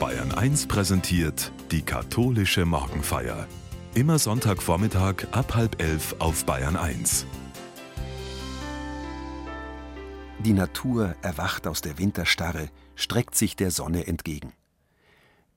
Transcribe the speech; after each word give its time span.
Bayern 0.00 0.32
1 0.32 0.66
präsentiert 0.66 1.52
die 1.70 1.82
katholische 1.82 2.64
Morgenfeier. 2.64 3.46
Immer 3.94 4.18
Sonntagvormittag 4.18 5.26
ab 5.32 5.54
halb 5.54 5.82
elf 5.82 6.16
auf 6.20 6.46
Bayern 6.46 6.76
1. 6.76 7.26
Die 10.38 10.54
Natur 10.54 11.16
erwacht 11.20 11.66
aus 11.66 11.82
der 11.82 11.98
Winterstarre, 11.98 12.70
streckt 12.94 13.34
sich 13.34 13.56
der 13.56 13.70
Sonne 13.70 14.06
entgegen. 14.06 14.54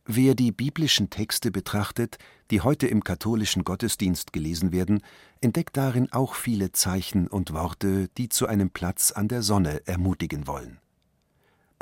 Wer 0.06 0.36
die 0.36 0.52
biblischen 0.52 1.10
Texte 1.10 1.50
betrachtet, 1.50 2.18
die 2.52 2.60
heute 2.60 2.88
im 2.88 3.06
katholischen 3.06 3.64
Gottesdienst 3.64 4.34
gelesen 4.34 4.74
werden, 4.74 5.04
entdeckt 5.40 5.78
darin 5.78 6.12
auch 6.12 6.36
viele 6.36 6.74
Zeichen 6.74 7.28
und 7.28 7.54
Worte, 7.54 8.10
die 8.18 8.28
zu 8.28 8.46
einem 8.46 8.72
Platz 8.72 9.14
an 9.14 9.30
der 9.30 9.42
Sonne 9.42 9.88
ermutigen 9.88 10.48
wollen. 10.48 10.83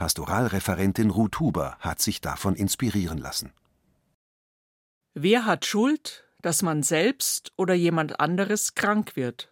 Pastoralreferentin 0.02 1.12
Ruth 1.12 1.40
Huber 1.40 1.78
hat 1.80 2.02
sich 2.02 2.22
davon 2.22 2.56
inspirieren 2.56 3.20
lassen. 3.20 3.54
Wer 5.14 5.46
hat 5.46 5.68
Schuld, 5.68 6.24
dass 6.42 6.64
man 6.64 6.82
selbst 6.82 7.54
oder 7.56 7.76
jemand 7.76 8.20
anderes 8.20 8.74
krank 8.74 9.16
wird? 9.16 9.52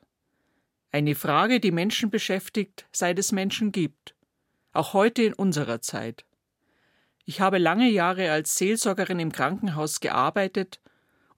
Eine 0.92 1.14
Frage, 1.14 1.60
die 1.60 1.70
Menschen 1.70 2.10
beschäftigt, 2.10 2.88
seit 2.92 3.20
es 3.20 3.32
Menschen 3.32 3.72
gibt, 3.72 4.16
auch 4.74 4.94
heute 4.94 5.22
in 5.22 5.36
unserer 5.36 5.82
Zeit. 5.82 6.26
Ich 7.26 7.42
habe 7.42 7.60
lange 7.60 7.88
Jahre 7.88 8.32
als 8.32 8.58
Seelsorgerin 8.58 9.20
im 9.20 9.32
Krankenhaus 9.32 10.00
gearbeitet, 10.00 10.82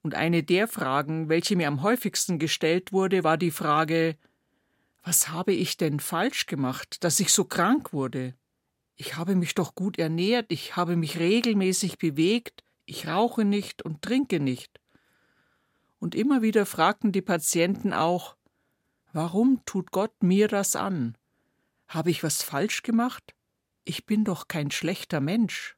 und 0.00 0.14
eine 0.14 0.42
der 0.42 0.68
Fragen, 0.68 1.28
welche 1.28 1.54
mir 1.54 1.68
am 1.68 1.82
häufigsten 1.82 2.38
gestellt 2.38 2.92
wurde, 2.94 3.24
war 3.24 3.36
die 3.36 3.50
Frage 3.50 4.16
Was 5.02 5.28
habe 5.28 5.52
ich 5.52 5.76
denn 5.76 6.00
falsch 6.00 6.46
gemacht, 6.46 7.04
dass 7.04 7.20
ich 7.20 7.30
so 7.30 7.44
krank 7.44 7.92
wurde? 7.92 8.32
Ich 8.96 9.16
habe 9.16 9.34
mich 9.34 9.54
doch 9.54 9.74
gut 9.74 9.98
ernährt, 9.98 10.52
ich 10.52 10.76
habe 10.76 10.96
mich 10.96 11.18
regelmäßig 11.18 11.98
bewegt, 11.98 12.62
ich 12.84 13.06
rauche 13.08 13.44
nicht 13.44 13.82
und 13.82 14.02
trinke 14.02 14.40
nicht. 14.40 14.80
Und 15.98 16.14
immer 16.14 16.42
wieder 16.42 16.66
fragten 16.66 17.12
die 17.12 17.22
Patienten 17.22 17.92
auch 17.92 18.36
Warum 19.12 19.62
tut 19.66 19.90
Gott 19.90 20.22
mir 20.22 20.48
das 20.48 20.74
an? 20.74 21.16
Habe 21.86 22.10
ich 22.10 22.22
was 22.22 22.42
falsch 22.42 22.82
gemacht? 22.82 23.34
Ich 23.84 24.06
bin 24.06 24.24
doch 24.24 24.48
kein 24.48 24.70
schlechter 24.70 25.20
Mensch. 25.20 25.76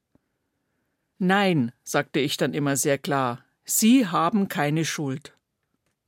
Nein, 1.19 1.73
sagte 1.83 2.21
ich 2.21 2.37
dann 2.37 2.55
immer 2.55 2.77
sehr 2.77 2.99
klar, 2.99 3.45
Sie 3.65 4.07
haben 4.07 4.49
keine 4.49 4.85
Schuld. 4.85 5.37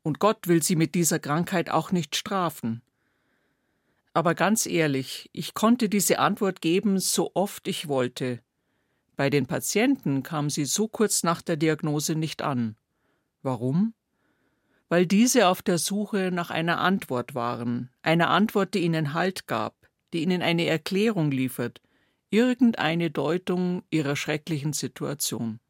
Und 0.03 0.21
Gott 0.21 0.47
will 0.47 0.63
Sie 0.63 0.77
mit 0.77 0.95
dieser 0.95 1.19
Krankheit 1.19 1.69
auch 1.71 1.91
nicht 1.91 2.15
strafen. 2.15 2.83
Aber 4.17 4.35
ganz 4.35 4.65
ehrlich, 4.65 5.29
ich 5.35 5.53
konnte 5.53 5.91
diese 5.91 6.21
Antwort 6.21 6.63
geben, 6.63 6.99
so 6.99 7.33
oft 7.35 7.69
ich 7.69 7.87
wollte. 7.87 8.41
Bei 9.15 9.29
den 9.29 9.45
Patienten 9.45 10.23
kam 10.23 10.49
sie 10.49 10.65
so 10.65 10.89
kurz 10.89 11.23
nach 11.23 11.43
der 11.43 11.59
Diagnose 11.59 12.15
nicht 12.15 12.41
an. 12.41 12.77
Warum? 13.43 13.93
Weil 14.89 15.05
diese 15.05 15.49
auf 15.49 15.61
der 15.61 15.77
Suche 15.77 16.31
nach 16.33 16.49
einer 16.49 16.81
Antwort 16.81 17.35
waren, 17.35 17.91
einer 18.01 18.31
Antwort, 18.31 18.73
die 18.73 18.85
ihnen 18.85 19.13
Halt 19.13 19.47
gab, 19.47 19.75
die 20.15 20.23
ihnen 20.23 20.41
eine 20.41 20.65
Erklärung 20.65 21.31
liefert, 21.31 21.83
irgendeine 22.31 23.11
Deutung 23.11 23.83
ihrer 23.91 24.17
schrecklichen 24.17 24.73
Situation. 24.73 25.61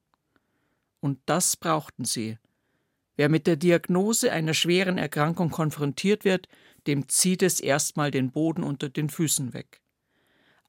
Und 1.01 1.19
das 1.27 1.57
brauchten 1.57 2.05
sie. 2.05 2.39
Wer 3.17 3.29
mit 3.29 3.49
der 3.49 3.57
Diagnose 3.57 4.31
einer 4.31 4.55
schweren 4.55 4.99
Erkrankung 4.99 5.51
konfrontiert 5.51 6.25
wird, 6.25 6.47
dem 6.87 7.09
zieht 7.09 7.43
es 7.43 7.61
erstmal 7.61 8.11
den 8.11 8.31
Boden 8.31 8.63
unter 8.63 8.89
den 8.89 9.09
Füßen 9.09 9.53
weg. 9.53 9.81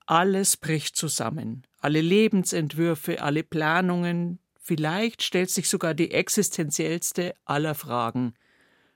Alles 0.05 0.57
bricht 0.57 0.95
zusammen, 0.95 1.63
alle 1.79 2.01
Lebensentwürfe, 2.01 3.21
alle 3.21 3.43
Planungen, 3.43 4.39
vielleicht 4.59 5.21
stellt 5.21 5.49
sich 5.49 5.67
sogar 5.69 5.93
die 5.93 6.11
existenziellste 6.11 7.33
aller 7.45 7.75
Fragen. 7.75 8.33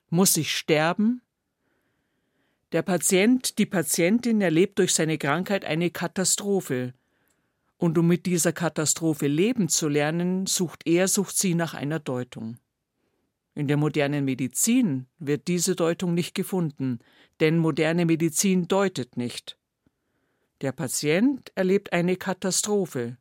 Muss 0.09 0.37
ich 0.37 0.55
sterben? 0.55 1.21
Der 2.71 2.81
Patient, 2.81 3.57
die 3.57 3.65
Patientin 3.65 4.39
erlebt 4.39 4.79
durch 4.79 4.93
seine 4.93 5.17
Krankheit 5.17 5.65
eine 5.65 5.91
Katastrophe. 5.91 6.93
Und 7.77 7.97
um 7.97 8.07
mit 8.07 8.25
dieser 8.25 8.53
Katastrophe 8.53 9.27
leben 9.27 9.67
zu 9.67 9.89
lernen, 9.89 10.45
sucht 10.45 10.83
er, 10.85 11.09
sucht 11.09 11.35
sie 11.35 11.55
nach 11.55 11.73
einer 11.73 11.99
Deutung. 11.99 12.57
In 13.53 13.67
der 13.67 13.77
modernen 13.77 14.25
Medizin 14.25 15.07
wird 15.19 15.47
diese 15.47 15.75
Deutung 15.75 16.13
nicht 16.13 16.35
gefunden, 16.35 16.99
denn 17.39 17.57
moderne 17.57 18.05
Medizin 18.05 18.67
deutet 18.67 19.17
nicht. 19.17 19.57
Der 20.61 20.71
Patient 20.71 21.51
erlebt 21.55 21.91
eine 21.91 22.15
Katastrophe. 22.15 23.17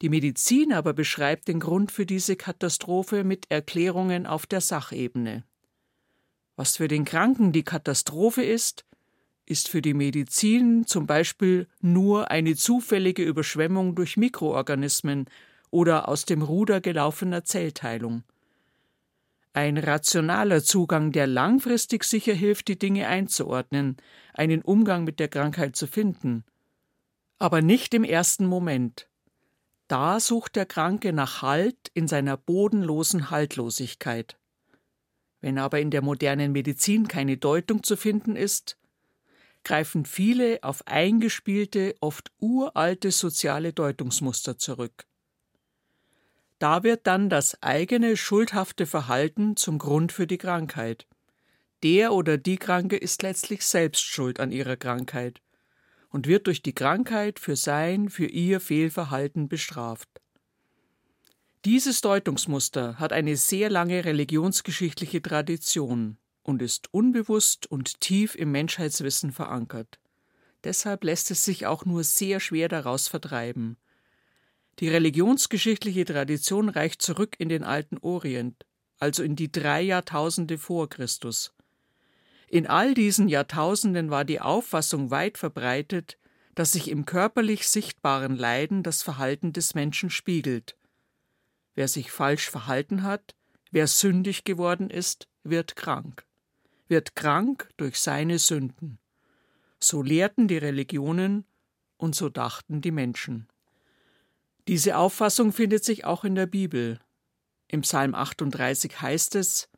Die 0.00 0.08
Medizin 0.08 0.72
aber 0.72 0.92
beschreibt 0.92 1.48
den 1.48 1.60
Grund 1.60 1.90
für 1.90 2.06
diese 2.06 2.36
Katastrophe 2.36 3.24
mit 3.24 3.50
Erklärungen 3.50 4.26
auf 4.26 4.46
der 4.46 4.60
Sachebene. 4.60 5.44
Was 6.56 6.76
für 6.76 6.88
den 6.88 7.04
Kranken 7.04 7.52
die 7.52 7.62
Katastrophe 7.62 8.42
ist, 8.42 8.84
ist 9.46 9.68
für 9.68 9.82
die 9.82 9.94
Medizin 9.94 10.86
zum 10.86 11.06
Beispiel 11.06 11.66
nur 11.80 12.30
eine 12.30 12.54
zufällige 12.54 13.24
Überschwemmung 13.24 13.94
durch 13.94 14.16
Mikroorganismen 14.16 15.26
oder 15.70 16.08
aus 16.08 16.26
dem 16.26 16.42
Ruder 16.42 16.80
gelaufener 16.80 17.44
Zellteilung. 17.44 18.22
Ein 19.54 19.76
rationaler 19.76 20.62
Zugang, 20.62 21.12
der 21.12 21.26
langfristig 21.26 22.04
sicher 22.04 22.32
hilft, 22.32 22.68
die 22.68 22.78
Dinge 22.78 23.06
einzuordnen, 23.06 23.98
einen 24.32 24.62
Umgang 24.62 25.04
mit 25.04 25.20
der 25.20 25.28
Krankheit 25.28 25.76
zu 25.76 25.86
finden. 25.86 26.44
Aber 27.38 27.60
nicht 27.60 27.92
im 27.92 28.04
ersten 28.04 28.46
Moment. 28.46 29.08
Da 29.88 30.20
sucht 30.20 30.56
der 30.56 30.64
Kranke 30.64 31.12
nach 31.12 31.42
Halt 31.42 31.90
in 31.92 32.08
seiner 32.08 32.38
bodenlosen 32.38 33.30
Haltlosigkeit. 33.30 34.38
Wenn 35.42 35.58
aber 35.58 35.80
in 35.80 35.90
der 35.90 36.00
modernen 36.00 36.52
Medizin 36.52 37.08
keine 37.08 37.36
Deutung 37.36 37.82
zu 37.82 37.96
finden 37.96 38.36
ist, 38.36 38.78
greifen 39.64 40.06
viele 40.06 40.60
auf 40.62 40.86
eingespielte, 40.86 41.94
oft 42.00 42.32
uralte 42.38 43.10
soziale 43.10 43.74
Deutungsmuster 43.74 44.56
zurück. 44.56 45.04
Da 46.62 46.84
wird 46.84 47.08
dann 47.08 47.28
das 47.28 47.60
eigene 47.60 48.16
schuldhafte 48.16 48.86
Verhalten 48.86 49.56
zum 49.56 49.78
Grund 49.78 50.12
für 50.12 50.28
die 50.28 50.38
Krankheit. 50.38 51.08
Der 51.82 52.12
oder 52.12 52.38
die 52.38 52.56
Kranke 52.56 52.96
ist 52.96 53.24
letztlich 53.24 53.66
selbst 53.66 54.04
schuld 54.04 54.38
an 54.38 54.52
ihrer 54.52 54.76
Krankheit 54.76 55.42
und 56.08 56.28
wird 56.28 56.46
durch 56.46 56.62
die 56.62 56.72
Krankheit 56.72 57.40
für 57.40 57.56
sein, 57.56 58.10
für 58.10 58.26
ihr 58.26 58.60
Fehlverhalten 58.60 59.48
bestraft. 59.48 60.08
Dieses 61.64 62.00
Deutungsmuster 62.00 63.00
hat 63.00 63.12
eine 63.12 63.36
sehr 63.36 63.68
lange 63.68 64.04
religionsgeschichtliche 64.04 65.20
Tradition 65.20 66.16
und 66.44 66.62
ist 66.62 66.94
unbewusst 66.94 67.66
und 67.66 68.00
tief 68.00 68.36
im 68.36 68.52
Menschheitswissen 68.52 69.32
verankert. 69.32 69.98
Deshalb 70.62 71.02
lässt 71.02 71.32
es 71.32 71.44
sich 71.44 71.66
auch 71.66 71.84
nur 71.84 72.04
sehr 72.04 72.38
schwer 72.38 72.68
daraus 72.68 73.08
vertreiben. 73.08 73.78
Die 74.78 74.88
religionsgeschichtliche 74.88 76.04
Tradition 76.04 76.68
reicht 76.68 77.02
zurück 77.02 77.36
in 77.38 77.48
den 77.48 77.62
alten 77.62 77.98
Orient, 77.98 78.64
also 78.98 79.22
in 79.22 79.36
die 79.36 79.52
drei 79.52 79.82
Jahrtausende 79.82 80.58
vor 80.58 80.88
Christus. 80.88 81.52
In 82.48 82.66
all 82.66 82.94
diesen 82.94 83.28
Jahrtausenden 83.28 84.10
war 84.10 84.24
die 84.24 84.40
Auffassung 84.40 85.10
weit 85.10 85.38
verbreitet, 85.38 86.18
dass 86.54 86.72
sich 86.72 86.88
im 86.88 87.06
körperlich 87.06 87.66
sichtbaren 87.66 88.36
Leiden 88.36 88.82
das 88.82 89.02
Verhalten 89.02 89.52
des 89.52 89.74
Menschen 89.74 90.10
spiegelt. 90.10 90.76
Wer 91.74 91.88
sich 91.88 92.10
falsch 92.10 92.50
verhalten 92.50 93.02
hat, 93.02 93.34
wer 93.70 93.86
sündig 93.86 94.44
geworden 94.44 94.90
ist, 94.90 95.28
wird 95.42 95.76
krank, 95.76 96.26
wird 96.88 97.14
krank 97.14 97.70
durch 97.78 97.98
seine 97.98 98.38
Sünden. 98.38 98.98
So 99.80 100.02
lehrten 100.02 100.46
die 100.46 100.58
Religionen 100.58 101.46
und 101.96 102.14
so 102.14 102.28
dachten 102.28 102.82
die 102.82 102.90
Menschen. 102.90 103.48
Diese 104.68 104.96
Auffassung 104.96 105.52
findet 105.52 105.84
sich 105.84 106.04
auch 106.04 106.22
in 106.22 106.36
der 106.36 106.46
Bibel. 106.46 107.00
Im 107.66 107.80
Psalm 107.80 108.14
38 108.14 109.00
heißt 109.00 109.34
es 109.34 109.68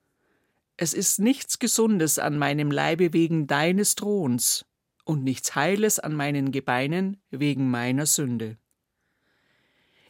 Es 0.76 0.92
ist 0.92 1.20
nichts 1.20 1.58
Gesundes 1.58 2.19
an 2.19 2.36
meinem 2.36 2.70
Leibe 2.70 3.14
wegen 3.14 3.46
deines 3.46 3.94
Throns 3.94 4.66
und 5.04 5.25
nichts 5.25 5.54
Heiles 5.54 6.00
an 6.00 6.14
meinen 6.14 6.52
Gebeinen 6.52 7.16
wegen 7.31 7.70
meiner 7.70 8.04
Sünde. 8.04 8.58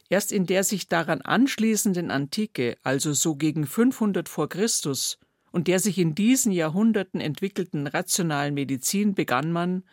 Erst 0.09 0.33
in 0.33 0.45
der 0.45 0.65
sich 0.65 0.89
daran 0.89 1.21
anschließenden 1.21 2.11
Antike, 2.11 2.77
also 2.83 3.13
so 3.13 3.35
gegen 3.35 3.65
500 3.65 4.27
vor 4.27 4.49
Christus, 4.49 5.17
und 5.51 5.69
der 5.69 5.79
sich 5.79 5.97
in 5.97 6.15
diesen 6.15 6.51
Jahrhunderten 6.51 7.21
entwickelten 7.21 7.87
rationalen 7.87 8.53
Medizin 8.53 9.15
begann 9.15 9.53
man, 9.53 9.83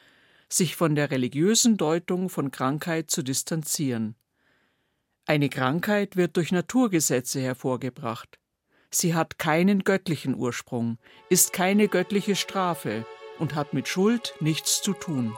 sich 0.49 0.75
von 0.75 0.97
der 0.97 1.13
religiösen 1.13 1.77
Deutung 1.77 2.29
von 2.29 2.51
Krankheit 2.51 3.11
zu 3.11 3.23
distanzieren. 3.23 4.17
Eine 5.33 5.49
Krankheit 5.49 6.17
wird 6.17 6.37
durch 6.37 6.53
Naturgesetze 6.53 7.41
hervorgebracht. 7.41 8.39
Sie 8.91 9.15
hat 9.15 9.39
keinen 9.39 9.83
göttlichen 9.83 10.35
Ursprung, 10.35 10.99
ist 11.31 11.55
keine 11.55 11.89
göttliche 11.89 12.37
Strafe 12.37 13.07
und 13.39 13.55
hat 13.55 13.73
mit 13.73 13.89
Schuld 13.89 14.35
nichts 14.41 14.83
zu 14.83 14.93
tun. 14.93 15.35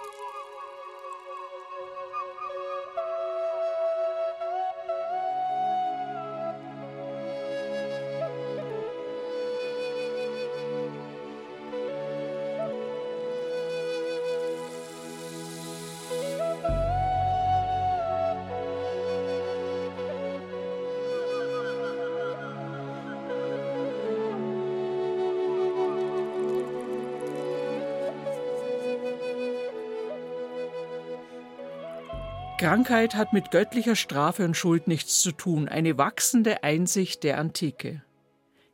Krankheit 32.64 33.14
hat 33.14 33.34
mit 33.34 33.50
göttlicher 33.50 33.94
Strafe 33.94 34.42
und 34.42 34.56
Schuld 34.56 34.88
nichts 34.88 35.20
zu 35.20 35.32
tun, 35.32 35.68
eine 35.68 35.98
wachsende 35.98 36.62
Einsicht 36.62 37.22
der 37.22 37.36
Antike. 37.36 38.02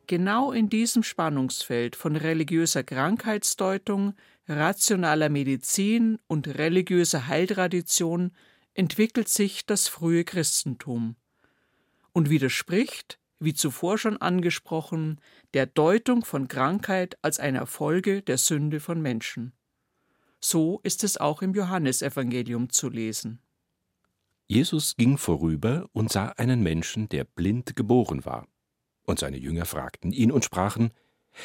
Genau 0.07 0.53
in 0.53 0.69
diesem 0.69 1.03
Spannungsfeld 1.03 1.97
von 1.97 2.15
religiöser 2.15 2.85
Krankheitsdeutung, 2.85 4.15
rationaler 4.47 5.29
Medizin 5.29 6.21
und 6.29 6.47
religiöser 6.47 7.27
Heiltradition 7.27 8.31
entwickelt 8.75 9.29
sich 9.29 9.67
das 9.67 9.89
frühe 9.89 10.23
Christentum 10.23 11.17
und 12.13 12.31
widerspricht, 12.31 13.19
wie 13.41 13.55
zuvor 13.55 13.99
schon 13.99 14.19
angesprochen, 14.19 15.21
der 15.53 15.67
Deutung 15.67 16.25
von 16.25 16.47
Krankheit 16.47 17.19
als 17.23 17.41
einer 17.41 17.67
Folge 17.67 18.23
der 18.23 18.39
Sünde 18.39 18.79
von 18.79 19.03
Menschen. 19.03 19.53
So 20.39 20.79
ist 20.85 21.03
es 21.03 21.17
auch 21.17 21.43
im 21.43 21.55
Johannesevangelium 21.55 22.71
zu 22.71 22.89
lesen. 22.89 23.41
Jesus 24.51 24.97
ging 24.97 25.17
vorüber 25.17 25.89
und 25.93 26.11
sah 26.11 26.31
einen 26.31 26.61
Menschen, 26.61 27.09
der 27.09 27.23
blind 27.23 27.77
geboren 27.77 28.25
war. 28.25 28.49
Und 29.05 29.21
seine 29.21 29.37
Jünger 29.37 29.65
fragten 29.65 30.11
ihn 30.11 30.33
und 30.33 30.45
sprachen, 30.45 30.91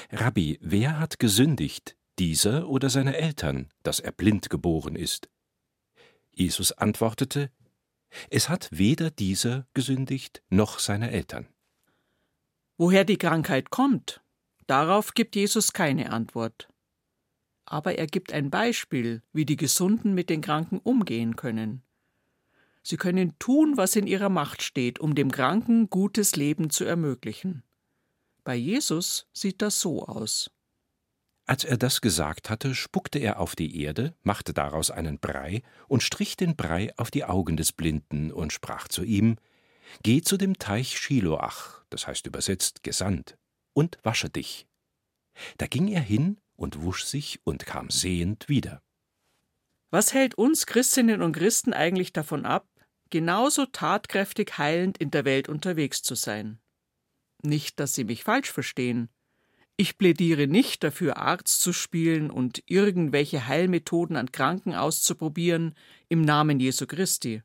Rabbi, 0.10 0.58
wer 0.60 0.98
hat 0.98 1.20
gesündigt, 1.20 1.96
dieser 2.18 2.68
oder 2.68 2.90
seine 2.90 3.16
Eltern, 3.16 3.70
dass 3.84 4.00
er 4.00 4.12
blind 4.12 4.50
geboren 4.50 4.96
ist? 4.96 5.30
Jesus 6.32 6.72
antwortete, 6.72 7.52
Es 8.32 8.50
hat 8.50 8.70
weder 8.72 9.12
dieser 9.12 9.68
gesündigt 9.76 10.42
noch 10.50 10.80
seine 10.80 11.12
Eltern. 11.12 11.48
Woher 12.76 13.06
die 13.06 13.20
Krankheit 13.20 13.70
kommt, 13.70 14.24
darauf 14.66 15.14
gibt 15.14 15.36
Jesus 15.36 15.74
keine 15.74 16.12
Antwort. 16.12 16.70
Aber 17.66 18.00
er 18.00 18.08
gibt 18.08 18.34
ein 18.34 18.50
Beispiel, 18.50 19.22
wie 19.32 19.46
die 19.46 19.58
Gesunden 19.58 20.16
mit 20.16 20.32
den 20.32 20.42
Kranken 20.42 20.80
umgehen 20.80 21.36
können. 21.36 21.85
Sie 22.88 22.98
können 22.98 23.34
tun, 23.40 23.78
was 23.78 23.96
in 23.96 24.06
ihrer 24.06 24.30
Macht 24.30 24.62
steht, 24.62 25.00
um 25.00 25.16
dem 25.16 25.32
Kranken 25.32 25.90
gutes 25.90 26.36
Leben 26.36 26.70
zu 26.70 26.84
ermöglichen. 26.84 27.64
Bei 28.44 28.54
Jesus 28.54 29.28
sieht 29.34 29.64
das 29.64 29.82
so 29.82 30.06
aus. 30.06 30.52
Als 31.48 31.64
er 31.64 31.78
das 31.78 32.00
gesagt 32.00 32.52
hatte, 32.52 32.76
spuckte 32.76 33.18
er 33.18 33.40
auf 33.40 33.56
die 33.56 33.82
Erde, 33.82 34.14
machte 34.22 34.54
daraus 34.54 34.92
einen 34.92 35.18
Brei 35.18 35.64
und 35.88 36.04
strich 36.04 36.38
den 36.38 36.56
Brei 36.56 36.94
auf 36.98 37.10
die 37.10 37.26
Augen 37.26 37.58
des 37.58 37.72
Blinden 37.72 38.32
und 38.32 38.54
sprach 38.54 38.88
zu 38.88 39.04
ihm: 39.04 39.38
Geh 40.04 40.22
zu 40.22 40.38
dem 40.38 40.60
Teich 40.60 41.00
Schiloach, 41.00 41.84
das 41.90 42.06
heißt 42.06 42.28
übersetzt 42.28 42.84
gesandt, 42.84 43.36
und 43.74 43.98
wasche 44.04 44.30
dich. 44.30 44.68
Da 45.58 45.66
ging 45.66 45.88
er 45.88 46.02
hin 46.02 46.40
und 46.56 46.84
wusch 46.84 47.04
sich 47.06 47.40
und 47.46 47.66
kam 47.66 47.90
sehend 47.90 48.48
wieder. 48.48 48.84
Was 49.90 50.14
hält 50.14 50.36
uns 50.36 50.68
Christinnen 50.68 51.24
und 51.24 51.32
Christen 51.32 51.74
eigentlich 51.74 52.12
davon 52.14 52.46
ab, 52.46 52.68
genauso 53.10 53.66
tatkräftig 53.66 54.58
heilend 54.58 54.98
in 54.98 55.12
der 55.12 55.26
Welt 55.26 55.50
unterwegs 55.50 56.02
zu 56.02 56.16
sein. 56.16 56.60
Nicht, 57.42 57.80
dass 57.80 57.94
Sie 57.94 58.04
mich 58.04 58.24
falsch 58.24 58.52
verstehen. 58.52 59.10
Ich 59.78 59.98
plädiere 59.98 60.48
nicht 60.48 60.84
dafür, 60.84 61.18
Arzt 61.18 61.62
zu 61.62 61.74
spielen 61.74 62.32
und 62.32 62.64
irgendwelche 62.66 63.48
Heilmethoden 63.48 64.16
an 64.16 64.32
Kranken 64.32 64.74
auszuprobieren 64.74 65.76
im 66.08 66.22
Namen 66.22 66.60
Jesu 66.60 66.88
Christi. 66.88 67.44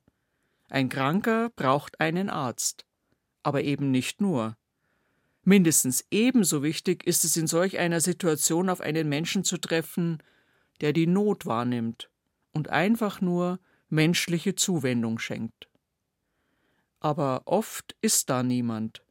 Ein 0.68 0.88
Kranker 0.88 1.50
braucht 1.50 2.00
einen 2.00 2.30
Arzt, 2.30 2.86
aber 3.42 3.62
eben 3.62 3.90
nicht 3.90 4.20
nur. 4.20 4.56
Mindestens 5.42 6.04
ebenso 6.10 6.62
wichtig 6.62 7.04
ist 7.04 7.24
es 7.24 7.36
in 7.36 7.48
solch 7.48 7.78
einer 7.78 8.00
Situation 8.00 8.68
auf 8.68 8.80
einen 8.80 9.08
Menschen 9.08 9.42
zu 9.42 9.58
treffen, 9.58 10.22
der 10.80 10.92
die 10.92 11.08
Not 11.08 11.46
wahrnimmt 11.46 12.10
und 12.52 12.68
einfach 12.68 13.20
nur 13.20 13.58
menschliche 13.90 14.54
Zuwendung 14.54 15.18
schenkt. 15.18 15.68
Aber 17.00 17.42
oft 17.46 17.96
ist 18.00 18.30
da 18.30 18.42
niemand. 18.42 19.02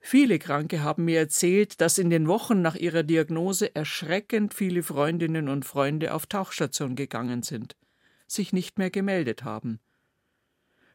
Viele 0.00 0.38
Kranke 0.38 0.82
haben 0.82 1.04
mir 1.04 1.18
erzählt, 1.18 1.80
dass 1.80 1.98
in 1.98 2.10
den 2.10 2.28
Wochen 2.28 2.62
nach 2.62 2.76
ihrer 2.76 3.02
Diagnose 3.02 3.74
erschreckend 3.74 4.54
viele 4.54 4.84
Freundinnen 4.84 5.48
und 5.48 5.64
Freunde 5.64 6.14
auf 6.14 6.26
Tauchstation 6.26 6.94
gegangen 6.94 7.42
sind, 7.42 7.76
sich 8.28 8.52
nicht 8.52 8.78
mehr 8.78 8.90
gemeldet 8.90 9.42
haben. 9.42 9.80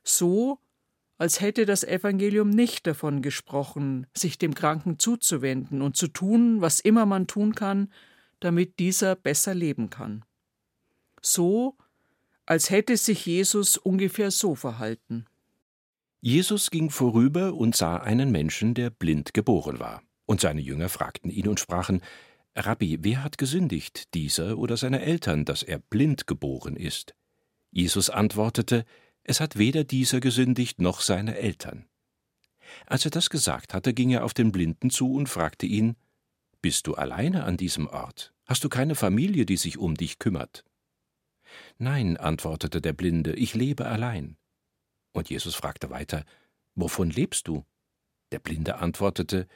So, 0.03 0.59
als 1.17 1.41
hätte 1.41 1.65
das 1.65 1.83
Evangelium 1.83 2.49
nicht 2.49 2.87
davon 2.87 3.21
gesprochen, 3.21 4.07
sich 4.15 4.37
dem 4.37 4.55
Kranken 4.55 4.97
zuzuwenden 4.97 5.81
und 5.81 5.97
zu 5.97 6.07
tun, 6.07 6.61
was 6.61 6.79
immer 6.79 7.05
man 7.05 7.27
tun 7.27 7.53
kann, 7.53 7.91
damit 8.39 8.79
dieser 8.79 9.15
besser 9.15 9.53
leben 9.53 9.89
kann. 9.89 10.23
So, 11.21 11.75
als 12.51 12.69
hätte 12.69 12.97
sich 12.97 13.25
Jesus 13.25 13.77
ungefähr 13.77 14.29
so 14.29 14.55
verhalten. 14.55 15.23
Jesus 16.19 16.69
ging 16.69 16.89
vorüber 16.89 17.53
und 17.53 17.77
sah 17.77 17.95
einen 17.95 18.29
Menschen, 18.29 18.73
der 18.73 18.89
blind 18.89 19.33
geboren 19.33 19.79
war. 19.79 20.03
Und 20.25 20.41
seine 20.41 20.59
Jünger 20.59 20.89
fragten 20.89 21.31
ihn 21.31 21.47
und 21.47 21.61
sprachen, 21.61 22.01
Rabbi, 22.53 22.97
wer 23.03 23.23
hat 23.23 23.37
gesündigt, 23.37 24.13
dieser 24.15 24.57
oder 24.57 24.75
seine 24.75 25.01
Eltern, 25.01 25.45
dass 25.45 25.63
er 25.63 25.79
blind 25.79 26.27
geboren 26.27 26.75
ist? 26.75 27.15
Jesus 27.69 28.09
antwortete, 28.09 28.83
es 29.23 29.39
hat 29.39 29.57
weder 29.57 29.85
dieser 29.85 30.19
gesündigt 30.19 30.81
noch 30.81 30.99
seine 30.99 31.37
Eltern. 31.37 31.85
Als 32.85 33.05
er 33.05 33.11
das 33.11 33.29
gesagt 33.29 33.73
hatte, 33.73 33.93
ging 33.93 34.09
er 34.09 34.25
auf 34.25 34.33
den 34.33 34.51
Blinden 34.51 34.89
zu 34.89 35.13
und 35.13 35.29
fragte 35.29 35.67
ihn, 35.67 35.95
Bist 36.61 36.85
du 36.87 36.95
alleine 36.95 37.45
an 37.45 37.55
diesem 37.55 37.87
Ort? 37.87 38.33
Hast 38.45 38.65
du 38.65 38.67
keine 38.67 38.95
Familie, 38.95 39.45
die 39.45 39.55
sich 39.55 39.77
um 39.77 39.95
dich 39.95 40.19
kümmert? 40.19 40.65
Nein, 41.77 42.17
antwortete 42.17 42.81
der 42.81 42.93
Blinde, 42.93 43.33
ich 43.33 43.53
lebe 43.53 43.85
allein. 43.85 44.37
Und 45.13 45.29
Jesus 45.29 45.55
fragte 45.55 45.89
weiter, 45.89 46.25
Wovon 46.75 47.09
lebst 47.09 47.47
du? 47.47 47.65
Der 48.31 48.39
Blinde 48.39 48.77
antwortete, 48.77 49.47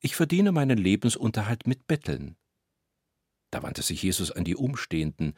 Ich 0.00 0.16
verdiene 0.16 0.52
meinen 0.52 0.78
Lebensunterhalt 0.78 1.66
mit 1.66 1.86
Betteln. 1.86 2.36
Da 3.50 3.62
wandte 3.62 3.82
sich 3.82 4.02
Jesus 4.02 4.30
an 4.30 4.44
die 4.44 4.56
Umstehenden. 4.56 5.34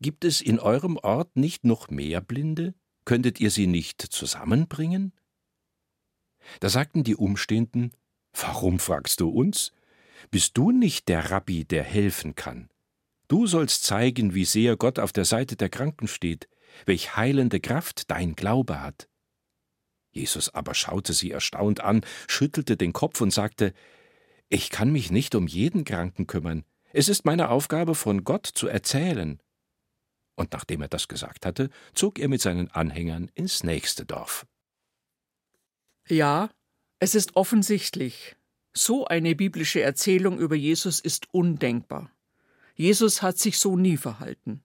Gibt 0.00 0.24
es 0.24 0.40
in 0.40 0.60
eurem 0.60 0.96
Ort 0.96 1.36
nicht 1.36 1.64
noch 1.64 1.88
mehr 1.88 2.20
Blinde? 2.20 2.74
Könntet 3.04 3.40
ihr 3.40 3.50
sie 3.50 3.66
nicht 3.66 4.00
zusammenbringen? 4.00 5.12
Da 6.60 6.68
sagten 6.68 7.04
die 7.04 7.16
Umstehenden, 7.16 7.92
Warum 8.32 8.78
fragst 8.78 9.20
du 9.20 9.28
uns? 9.30 9.72
Bist 10.30 10.56
du 10.56 10.70
nicht 10.70 11.08
der 11.08 11.30
Rabbi, 11.30 11.64
der 11.64 11.82
helfen 11.82 12.34
kann? 12.34 12.68
Du 13.28 13.46
sollst 13.46 13.84
zeigen, 13.84 14.34
wie 14.34 14.46
sehr 14.46 14.76
Gott 14.76 14.98
auf 14.98 15.12
der 15.12 15.26
Seite 15.26 15.56
der 15.56 15.68
Kranken 15.68 16.08
steht, 16.08 16.48
welch 16.86 17.16
heilende 17.16 17.60
Kraft 17.60 18.10
dein 18.10 18.34
Glaube 18.34 18.80
hat. 18.80 19.08
Jesus 20.10 20.52
aber 20.54 20.74
schaute 20.74 21.12
sie 21.12 21.30
erstaunt 21.30 21.80
an, 21.80 22.04
schüttelte 22.26 22.76
den 22.76 22.94
Kopf 22.94 23.20
und 23.20 23.30
sagte 23.30 23.74
Ich 24.48 24.70
kann 24.70 24.90
mich 24.90 25.10
nicht 25.10 25.34
um 25.34 25.46
jeden 25.46 25.84
Kranken 25.84 26.26
kümmern, 26.26 26.64
es 26.92 27.08
ist 27.08 27.26
meine 27.26 27.50
Aufgabe, 27.50 27.94
von 27.94 28.24
Gott 28.24 28.46
zu 28.46 28.66
erzählen. 28.66 29.40
Und 30.36 30.52
nachdem 30.52 30.80
er 30.80 30.88
das 30.88 31.08
gesagt 31.08 31.44
hatte, 31.44 31.68
zog 31.92 32.18
er 32.18 32.28
mit 32.28 32.40
seinen 32.40 32.70
Anhängern 32.70 33.30
ins 33.34 33.62
nächste 33.62 34.06
Dorf. 34.06 34.46
Ja, 36.08 36.50
es 36.98 37.14
ist 37.14 37.36
offensichtlich, 37.36 38.36
so 38.72 39.06
eine 39.06 39.34
biblische 39.34 39.82
Erzählung 39.82 40.38
über 40.38 40.54
Jesus 40.54 41.00
ist 41.00 41.32
undenkbar. 41.34 42.10
Jesus 42.78 43.22
hat 43.22 43.38
sich 43.38 43.58
so 43.58 43.76
nie 43.76 43.96
verhalten. 43.96 44.62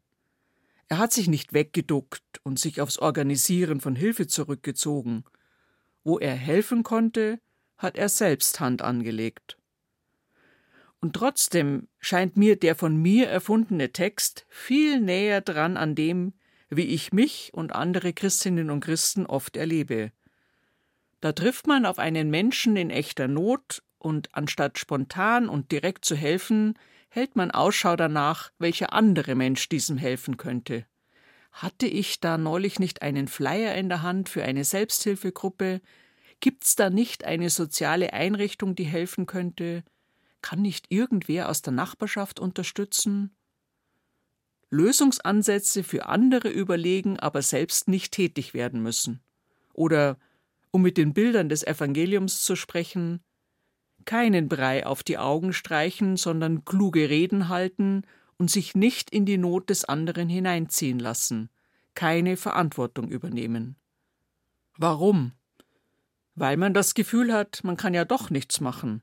Er 0.88 1.00
hat 1.00 1.12
sich 1.12 1.28
nicht 1.28 1.54
weggeduckt 1.54 2.22
und 2.44 2.60
sich 2.60 2.80
aufs 2.80 3.00
Organisieren 3.00 3.82
von 3.82 3.96
Hilfe 3.96 4.28
zurückgezogen. 4.28 5.24
Wo 6.04 6.20
er 6.20 6.36
helfen 6.36 6.84
konnte, 6.84 7.40
hat 7.76 7.98
er 7.98 8.10
selbst 8.10 8.60
Hand 8.60 8.84
angelegt. 8.84 9.58
Und 11.02 11.16
trotzdem 11.16 11.88
scheint 12.00 12.38
mir 12.38 12.56
der 12.56 12.76
von 12.76 12.96
mir 12.96 13.30
erfundene 13.30 13.92
Text 13.92 14.46
viel 14.48 15.00
näher 15.00 15.42
dran 15.42 15.76
an 15.76 15.96
dem, 15.96 16.34
wie 16.70 16.86
ich 16.86 17.14
mich 17.14 17.50
und 17.52 17.74
andere 17.74 18.14
Christinnen 18.14 18.70
und 18.70 18.82
Christen 18.82 19.26
oft 19.26 19.58
erlebe. 19.58 20.12
Da 21.20 21.32
trifft 21.32 21.66
man 21.66 21.88
auf 21.88 21.98
einen 21.98 22.30
Menschen 22.30 22.76
in 22.76 22.92
echter 22.92 23.28
Not, 23.28 23.82
und 23.98 24.36
anstatt 24.36 24.78
spontan 24.78 25.50
und 25.50 25.72
direkt 25.72 26.06
zu 26.06 26.16
helfen, 26.16 26.78
hält 27.14 27.36
man 27.36 27.52
Ausschau 27.52 27.96
danach, 27.96 28.52
welcher 28.58 28.92
andere 28.92 29.36
Mensch 29.36 29.70
diesem 29.70 29.98
helfen 29.98 30.38
könnte. 30.38 30.88
Hatte 31.52 31.86
ich 31.86 32.20
da 32.20 32.40
neulich 32.40 32.80
nicht 32.80 33.04
einen 33.04 33.28
Flyer 33.28 33.76
in 33.76 33.88
der 33.88 34.02
Hand 34.02 34.30
für 34.30 34.44
eine 34.44 34.64
Selbsthilfegruppe? 34.64 35.82
Gibt's 36.40 36.76
da 36.76 36.90
nicht 36.90 37.24
eine 37.24 37.52
soziale 37.52 38.14
Einrichtung, 38.14 38.74
die 38.74 38.86
helfen 38.86 39.28
könnte? 39.28 39.84
Kann 40.42 40.64
nicht 40.64 40.88
irgendwer 40.90 41.50
aus 41.50 41.62
der 41.62 41.74
Nachbarschaft 41.74 42.40
unterstützen? 42.40 43.36
Lösungsansätze 44.72 45.84
für 45.84 46.08
andere 46.08 46.50
überlegen, 46.50 47.20
aber 47.20 47.44
selbst 47.44 47.88
nicht 47.88 48.12
tätig 48.12 48.56
werden 48.56 48.82
müssen. 48.82 49.22
Oder, 49.74 50.18
um 50.72 50.82
mit 50.82 50.98
den 50.98 51.14
Bildern 51.14 51.48
des 51.48 51.62
Evangeliums 51.62 52.42
zu 52.42 52.56
sprechen, 52.56 53.24
keinen 54.06 54.48
Brei 54.50 54.86
auf 54.86 55.04
die 55.04 55.18
Augen 55.18 55.54
streichen, 55.54 56.18
sondern 56.18 56.66
kluge 56.66 57.10
Reden 57.10 57.50
halten 57.50 58.04
und 58.38 58.50
sich 58.50 58.76
nicht 58.76 59.10
in 59.10 59.26
die 59.26 59.38
Not 59.38 59.70
des 59.70 59.86
anderen 59.86 60.30
hineinziehen 60.30 61.00
lassen, 61.00 61.50
keine 61.96 62.38
Verantwortung 62.38 63.10
übernehmen. 63.10 63.76
Warum? 64.78 65.34
Weil 66.36 66.58
man 66.58 66.74
das 66.74 66.94
Gefühl 66.94 67.34
hat, 67.34 67.64
man 67.64 67.78
kann 67.78 67.94
ja 67.94 68.06
doch 68.06 68.30
nichts 68.30 68.60
machen. 68.60 69.02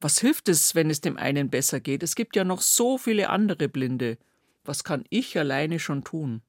Was 0.00 0.18
hilft 0.18 0.48
es, 0.48 0.74
wenn 0.74 0.90
es 0.90 1.00
dem 1.00 1.16
einen 1.16 1.48
besser 1.48 1.78
geht? 1.78 2.02
Es 2.02 2.16
gibt 2.16 2.34
ja 2.34 2.42
noch 2.42 2.60
so 2.60 2.98
viele 2.98 3.30
andere 3.30 3.68
Blinde. 3.68 4.18
Was 4.64 4.82
kann 4.82 5.04
ich 5.10 5.38
alleine 5.38 5.78
schon 5.78 6.02
tun? 6.02 6.42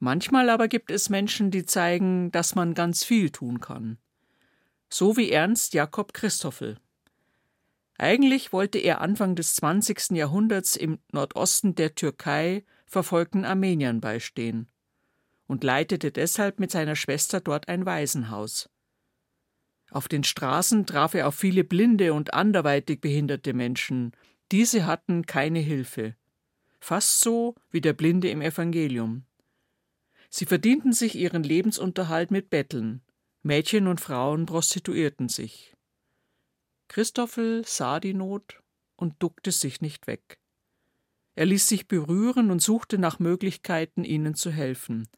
Manchmal 0.00 0.50
aber 0.50 0.66
gibt 0.66 0.90
es 0.90 1.10
Menschen, 1.10 1.50
die 1.50 1.64
zeigen, 1.64 2.32
dass 2.32 2.54
man 2.54 2.74
ganz 2.74 3.04
viel 3.04 3.30
tun 3.30 3.60
kann. 3.60 3.98
So 4.92 5.16
wie 5.16 5.30
Ernst 5.30 5.72
Jakob 5.72 6.12
Christoffel. 6.12 6.76
Eigentlich 7.96 8.52
wollte 8.52 8.78
er 8.78 9.00
Anfang 9.00 9.36
des 9.36 9.54
20. 9.54 10.10
Jahrhunderts 10.16 10.74
im 10.74 10.98
Nordosten 11.12 11.76
der 11.76 11.94
Türkei 11.94 12.64
verfolgten 12.86 13.44
Armeniern 13.44 14.00
beistehen 14.00 14.66
und 15.46 15.62
leitete 15.62 16.10
deshalb 16.10 16.58
mit 16.58 16.72
seiner 16.72 16.96
Schwester 16.96 17.40
dort 17.40 17.68
ein 17.68 17.86
Waisenhaus. 17.86 18.68
Auf 19.92 20.08
den 20.08 20.24
Straßen 20.24 20.86
traf 20.86 21.14
er 21.14 21.28
auf 21.28 21.36
viele 21.36 21.62
blinde 21.62 22.12
und 22.12 22.34
anderweitig 22.34 23.00
behinderte 23.00 23.52
Menschen. 23.52 24.12
Diese 24.50 24.86
hatten 24.86 25.24
keine 25.24 25.60
Hilfe. 25.60 26.16
Fast 26.80 27.20
so 27.20 27.54
wie 27.70 27.80
der 27.80 27.92
Blinde 27.92 28.28
im 28.28 28.42
Evangelium. 28.42 29.24
Sie 30.30 30.46
verdienten 30.46 30.92
sich 30.92 31.14
ihren 31.14 31.44
Lebensunterhalt 31.44 32.32
mit 32.32 32.50
Betteln. 32.50 33.02
Mädchen 33.42 33.86
und 33.86 34.02
Frauen 34.02 34.44
prostituierten 34.44 35.30
sich. 35.30 35.74
Christoffel 36.88 37.64
sah 37.64 37.98
die 37.98 38.12
Not 38.12 38.60
und 38.96 39.22
duckte 39.22 39.50
sich 39.50 39.80
nicht 39.80 40.06
weg. 40.06 40.38
Er 41.36 41.46
ließ 41.46 41.66
sich 41.66 41.88
berühren 41.88 42.50
und 42.50 42.60
suchte 42.60 42.98
nach 42.98 43.18
Möglichkeiten, 43.18 44.04
ihnen 44.04 44.34
zu 44.34 44.50
helfen. 44.50 45.08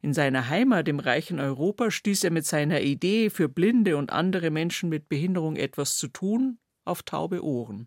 In 0.00 0.14
seiner 0.14 0.48
Heimat 0.48 0.88
im 0.88 0.98
reichen 0.98 1.38
Europa 1.38 1.90
stieß 1.90 2.24
er 2.24 2.30
mit 2.30 2.46
seiner 2.46 2.80
Idee, 2.80 3.28
für 3.28 3.50
Blinde 3.50 3.98
und 3.98 4.12
andere 4.12 4.50
Menschen 4.50 4.88
mit 4.88 5.10
Behinderung 5.10 5.56
etwas 5.56 5.98
zu 5.98 6.08
tun, 6.08 6.58
auf 6.86 7.02
taube 7.02 7.44
Ohren. 7.44 7.86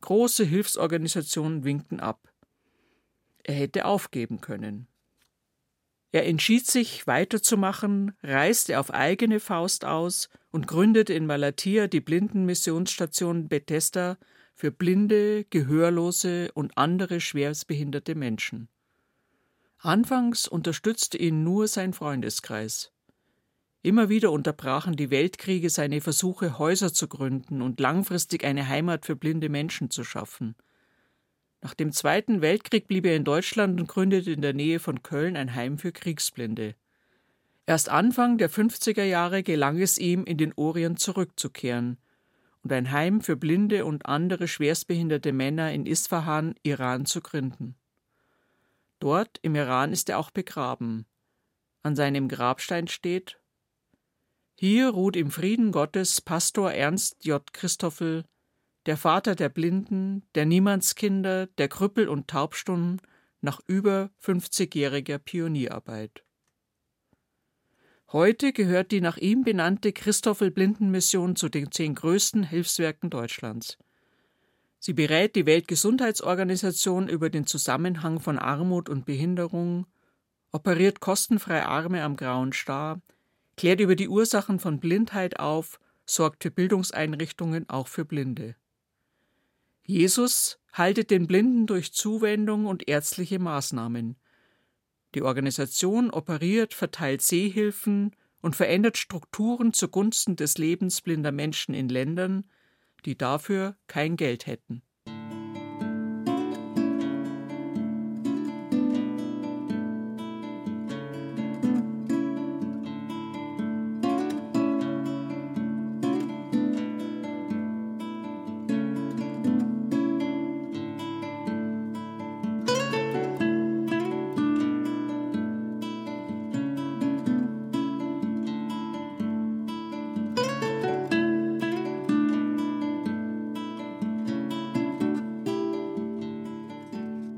Große 0.00 0.44
Hilfsorganisationen 0.44 1.62
winkten 1.62 2.00
ab. 2.00 2.32
Er 3.44 3.54
hätte 3.54 3.84
aufgeben 3.84 4.40
können. 4.40 4.88
Er 6.12 6.26
entschied 6.26 6.66
sich, 6.66 7.06
weiterzumachen, 7.06 8.12
reiste 8.22 8.78
auf 8.78 8.92
eigene 8.92 9.40
Faust 9.40 9.86
aus 9.86 10.28
und 10.50 10.66
gründete 10.66 11.14
in 11.14 11.24
Malatia 11.24 11.86
die 11.86 12.02
Blindenmissionsstation 12.02 13.48
Bethesda 13.48 14.18
für 14.54 14.70
blinde, 14.70 15.44
gehörlose 15.48 16.52
und 16.52 16.76
andere 16.76 17.20
schwerstbehinderte 17.20 18.14
Menschen. 18.14 18.68
Anfangs 19.78 20.46
unterstützte 20.46 21.16
ihn 21.16 21.42
nur 21.42 21.66
sein 21.66 21.94
Freundeskreis. 21.94 22.92
Immer 23.80 24.10
wieder 24.10 24.30
unterbrachen 24.30 24.94
die 24.94 25.10
Weltkriege 25.10 25.70
seine 25.70 26.02
Versuche, 26.02 26.58
Häuser 26.58 26.92
zu 26.92 27.08
gründen 27.08 27.62
und 27.62 27.80
langfristig 27.80 28.44
eine 28.44 28.68
Heimat 28.68 29.06
für 29.06 29.16
blinde 29.16 29.48
Menschen 29.48 29.90
zu 29.90 30.04
schaffen. 30.04 30.54
Nach 31.62 31.74
dem 31.74 31.92
Zweiten 31.92 32.42
Weltkrieg 32.42 32.88
blieb 32.88 33.06
er 33.06 33.14
in 33.14 33.24
Deutschland 33.24 33.80
und 33.80 33.86
gründete 33.86 34.32
in 34.32 34.42
der 34.42 34.52
Nähe 34.52 34.80
von 34.80 35.04
Köln 35.04 35.36
ein 35.36 35.54
Heim 35.54 35.78
für 35.78 35.92
Kriegsblinde. 35.92 36.74
Erst 37.66 37.88
Anfang 37.88 38.36
der 38.36 38.50
50er 38.50 39.04
Jahre 39.04 39.44
gelang 39.44 39.80
es 39.80 39.96
ihm, 39.96 40.24
in 40.24 40.36
den 40.36 40.52
Orient 40.56 40.98
zurückzukehren 40.98 41.98
und 42.64 42.72
ein 42.72 42.90
Heim 42.90 43.20
für 43.20 43.36
blinde 43.36 43.84
und 43.84 44.06
andere 44.06 44.48
schwerstbehinderte 44.48 45.32
Männer 45.32 45.72
in 45.72 45.86
Isfahan, 45.86 46.56
Iran, 46.64 47.06
zu 47.06 47.20
gründen. 47.20 47.76
Dort 48.98 49.38
im 49.42 49.54
Iran 49.54 49.92
ist 49.92 50.08
er 50.08 50.18
auch 50.18 50.32
begraben. 50.32 51.06
An 51.84 51.94
seinem 51.94 52.28
Grabstein 52.28 52.88
steht 52.88 53.38
Hier 54.58 54.90
ruht 54.90 55.14
im 55.14 55.30
Frieden 55.30 55.70
Gottes 55.70 56.20
Pastor 56.20 56.72
Ernst 56.72 57.24
J. 57.24 57.52
Christoffel, 57.52 58.24
der 58.86 58.96
Vater 58.96 59.34
der 59.34 59.48
Blinden, 59.48 60.22
der 60.34 60.46
Niemandskinder, 60.46 61.46
der 61.46 61.68
Krüppel 61.68 62.08
und 62.08 62.28
Taubstunden 62.28 63.00
nach 63.40 63.60
über 63.66 64.10
50-jähriger 64.22 65.18
Pionierarbeit. 65.18 66.24
Heute 68.12 68.52
gehört 68.52 68.92
die 68.92 69.00
nach 69.00 69.16
ihm 69.16 69.42
benannte 69.42 69.92
Christoffel 69.92 70.50
Blindenmission 70.50 71.34
zu 71.34 71.48
den 71.48 71.70
zehn 71.72 71.94
größten 71.94 72.42
Hilfswerken 72.42 73.08
Deutschlands. 73.08 73.78
Sie 74.78 74.92
berät 74.92 75.36
die 75.36 75.46
Weltgesundheitsorganisation 75.46 77.08
über 77.08 77.30
den 77.30 77.46
Zusammenhang 77.46 78.20
von 78.20 78.38
Armut 78.38 78.88
und 78.88 79.06
Behinderung, 79.06 79.86
operiert 80.50 81.00
kostenfrei 81.00 81.64
Arme 81.64 82.02
am 82.02 82.16
Grauen 82.16 82.52
Star, 82.52 83.00
klärt 83.56 83.80
über 83.80 83.96
die 83.96 84.08
Ursachen 84.08 84.58
von 84.58 84.80
Blindheit 84.80 85.38
auf, 85.38 85.80
sorgt 86.04 86.42
für 86.42 86.50
Bildungseinrichtungen 86.50 87.68
auch 87.68 87.88
für 87.88 88.04
Blinde. 88.04 88.56
Jesus 89.84 90.58
haltet 90.72 91.10
den 91.10 91.26
Blinden 91.26 91.66
durch 91.66 91.92
Zuwendung 91.92 92.66
und 92.66 92.88
ärztliche 92.88 93.38
Maßnahmen. 93.38 94.16
Die 95.14 95.22
Organisation 95.22 96.10
operiert, 96.10 96.72
verteilt 96.72 97.22
Sehhilfen 97.22 98.16
und 98.40 98.56
verändert 98.56 98.96
Strukturen 98.96 99.72
zugunsten 99.72 100.36
des 100.36 100.56
Lebens 100.58 101.00
blinder 101.00 101.32
Menschen 101.32 101.74
in 101.74 101.88
Ländern, 101.88 102.44
die 103.04 103.18
dafür 103.18 103.76
kein 103.86 104.16
Geld 104.16 104.46
hätten. 104.46 104.82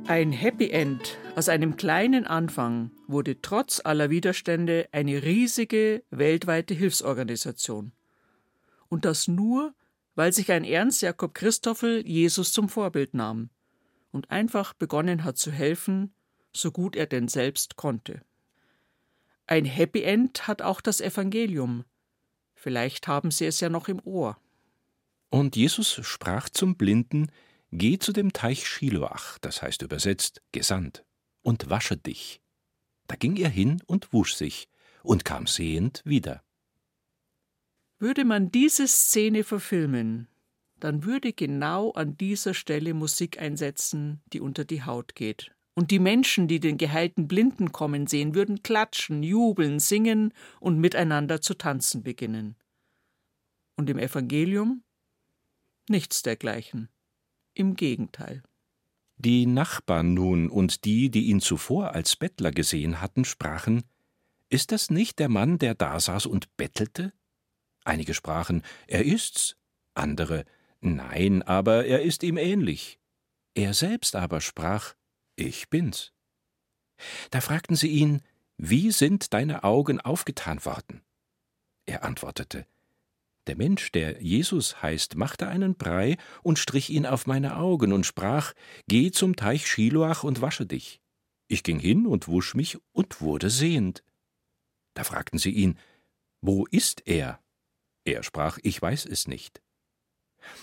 Ein 0.07 0.33
Happy 0.33 0.69
End 0.69 1.17
aus 1.35 1.49
einem 1.49 1.77
kleinen 1.77 2.27
Anfang 2.27 2.91
wurde 3.07 3.41
trotz 3.41 3.81
aller 3.83 4.11
Widerstände 4.11 4.87
eine 4.93 5.23
riesige 5.23 6.05
weltweite 6.11 6.75
Hilfsorganisation. 6.75 7.93
Und 8.91 9.07
das 9.07 9.29
nur, 9.29 9.75
weil 10.15 10.31
sich 10.35 10.53
ein 10.53 10.65
Ernst 10.65 11.01
Jakob 11.01 11.33
Christoffel 11.33 12.07
Jesus 12.07 12.53
zum 12.53 12.69
Vorbild 12.69 13.15
nahm 13.15 13.49
und 14.13 14.31
einfach 14.31 14.75
begonnen 14.75 15.25
hat 15.25 15.39
zu 15.39 15.51
helfen, 15.51 16.13
so 16.53 16.71
gut 16.71 16.97
er 16.97 17.07
denn 17.07 17.29
selbst 17.29 17.77
konnte. 17.77 18.21
Ein 19.47 19.65
Happy 19.65 20.03
End 20.03 20.47
hat 20.47 20.61
auch 20.61 20.83
das 20.83 21.01
Evangelium. 21.01 21.85
Vielleicht 22.55 23.09
haben 23.09 23.31
Sie 23.31 23.47
es 23.47 23.59
ja 23.61 23.71
noch 23.71 23.89
im 23.89 24.01
Ohr. 24.05 24.37
Und 25.31 25.57
Jesus 25.57 25.99
sprach 26.03 26.51
zum 26.51 26.77
Blinden, 26.77 27.33
Geh 27.77 27.99
zu 27.99 28.13
dem 28.13 28.33
Teich 28.33 28.69
Schiloach, 28.69 29.39
das 29.41 29.61
heißt 29.61 29.83
übersetzt 29.83 30.41
gesandt, 30.53 31.05
und 31.43 31.71
wasche 31.71 31.97
dich. 31.97 32.41
Da 33.09 33.17
ging 33.17 33.35
er 33.35 33.49
hin 33.49 33.83
und 33.87 34.13
wusch 34.13 34.35
sich 34.35 34.69
und 35.03 35.25
kam 35.25 35.49
sehend 35.49 36.01
wieder. 36.05 36.45
Würde 37.99 38.25
man 38.25 38.53
diese 38.53 38.87
Szene 38.87 39.43
verfilmen, 39.43 40.29
dann 40.79 41.03
würde 41.03 41.33
genau 41.33 41.91
an 41.91 42.17
dieser 42.17 42.55
Stelle 42.55 42.95
Musik 42.95 43.41
einsetzen, 43.41 44.23
die 44.33 44.41
unter 44.41 44.65
die 44.65 44.85
Haut 44.85 45.17
geht. 45.17 45.53
Und 45.75 45.91
die 45.91 45.99
Menschen, 45.99 46.47
die 46.47 46.61
den 46.61 46.79
geheilten 46.79 47.27
Blinden 47.27 47.73
kommen 47.73 48.07
sehen, 48.07 48.37
würden 48.37 48.63
klatschen, 48.63 49.25
jubeln, 49.25 49.81
singen 49.81 50.33
und 50.61 50.79
miteinander 50.79 51.41
zu 51.41 51.55
tanzen 51.55 52.05
beginnen. 52.05 52.55
Und 53.75 53.91
im 53.91 53.99
Evangelium 53.99 54.85
nichts 55.89 56.23
dergleichen. 56.23 56.89
Im 57.55 57.77
Gegenteil. 57.77 58.43
Die 59.17 59.47
Nachbarn 59.47 60.13
nun 60.13 60.51
und 60.51 60.85
die, 60.85 61.09
die 61.09 61.27
ihn 61.27 61.41
zuvor 61.41 61.93
als 61.93 62.17
Bettler 62.17 62.51
gesehen 62.51 63.01
hatten, 63.01 63.25
sprachen 63.25 63.85
Ist 64.49 64.73
das 64.73 64.91
nicht 64.91 65.21
der 65.21 65.29
Mann, 65.29 65.59
der 65.59 65.75
da 65.75 65.99
saß 66.01 66.27
und 66.27 66.57
bettelte? 66.57 67.13
Einige 67.85 68.13
sprachen 68.13 68.63
Er 68.89 69.05
ist's, 69.05 69.57
andere 69.95 70.45
Nein, 70.81 71.43
aber 71.43 71.87
er 71.87 72.03
ist 72.03 72.25
ihm 72.25 72.37
ähnlich. 72.37 72.99
Er 73.55 73.73
selbst 73.73 74.17
aber 74.17 74.41
sprach 74.41 74.95
Ich 75.37 75.71
bin's. 75.71 76.13
Da 77.31 77.41
fragten 77.41 77.77
sie 77.77 77.89
ihn 77.89 78.21
Wie 78.57 78.91
sind 78.91 79.33
deine 79.33 79.63
Augen 79.63 80.01
aufgetan 80.01 80.65
worden? 80.65 81.03
Er 81.87 82.03
antwortete 82.03 82.67
der 83.47 83.57
Mensch, 83.57 83.93
der 83.93 84.23
Jesus 84.23 84.83
heißt, 84.83 85.17
machte 85.17 85.49
einen 85.49 85.75
Brei 85.75 86.17
und 86.43 86.59
strich 86.59 86.91
ihn 86.91 87.07
auf 87.07 87.27
meine 87.27 87.57
Augen 87.57 87.93
und 87.93 88.07
sprach: 88.07 88.53
Geh 88.89 89.11
zum 89.11 89.37
Teich 89.37 89.67
Schiloach 89.67 90.25
und 90.25 90.41
wasche 90.41 90.67
dich. 90.67 91.01
Ich 91.49 91.63
ging 91.63 91.79
hin 91.79 92.07
und 92.07 92.27
wusch 92.27 92.55
mich 92.55 92.79
und 92.93 93.21
wurde 93.21 93.51
sehend. 93.51 94.03
Da 94.95 95.05
fragten 95.05 95.39
sie 95.39 95.51
ihn, 95.51 95.79
Wo 96.41 96.67
ist 96.67 97.03
er? 97.07 97.41
Er 98.05 98.23
sprach, 98.23 98.59
Ich 98.63 98.81
weiß 98.81 99.07
es 99.07 99.29
nicht. 99.29 99.61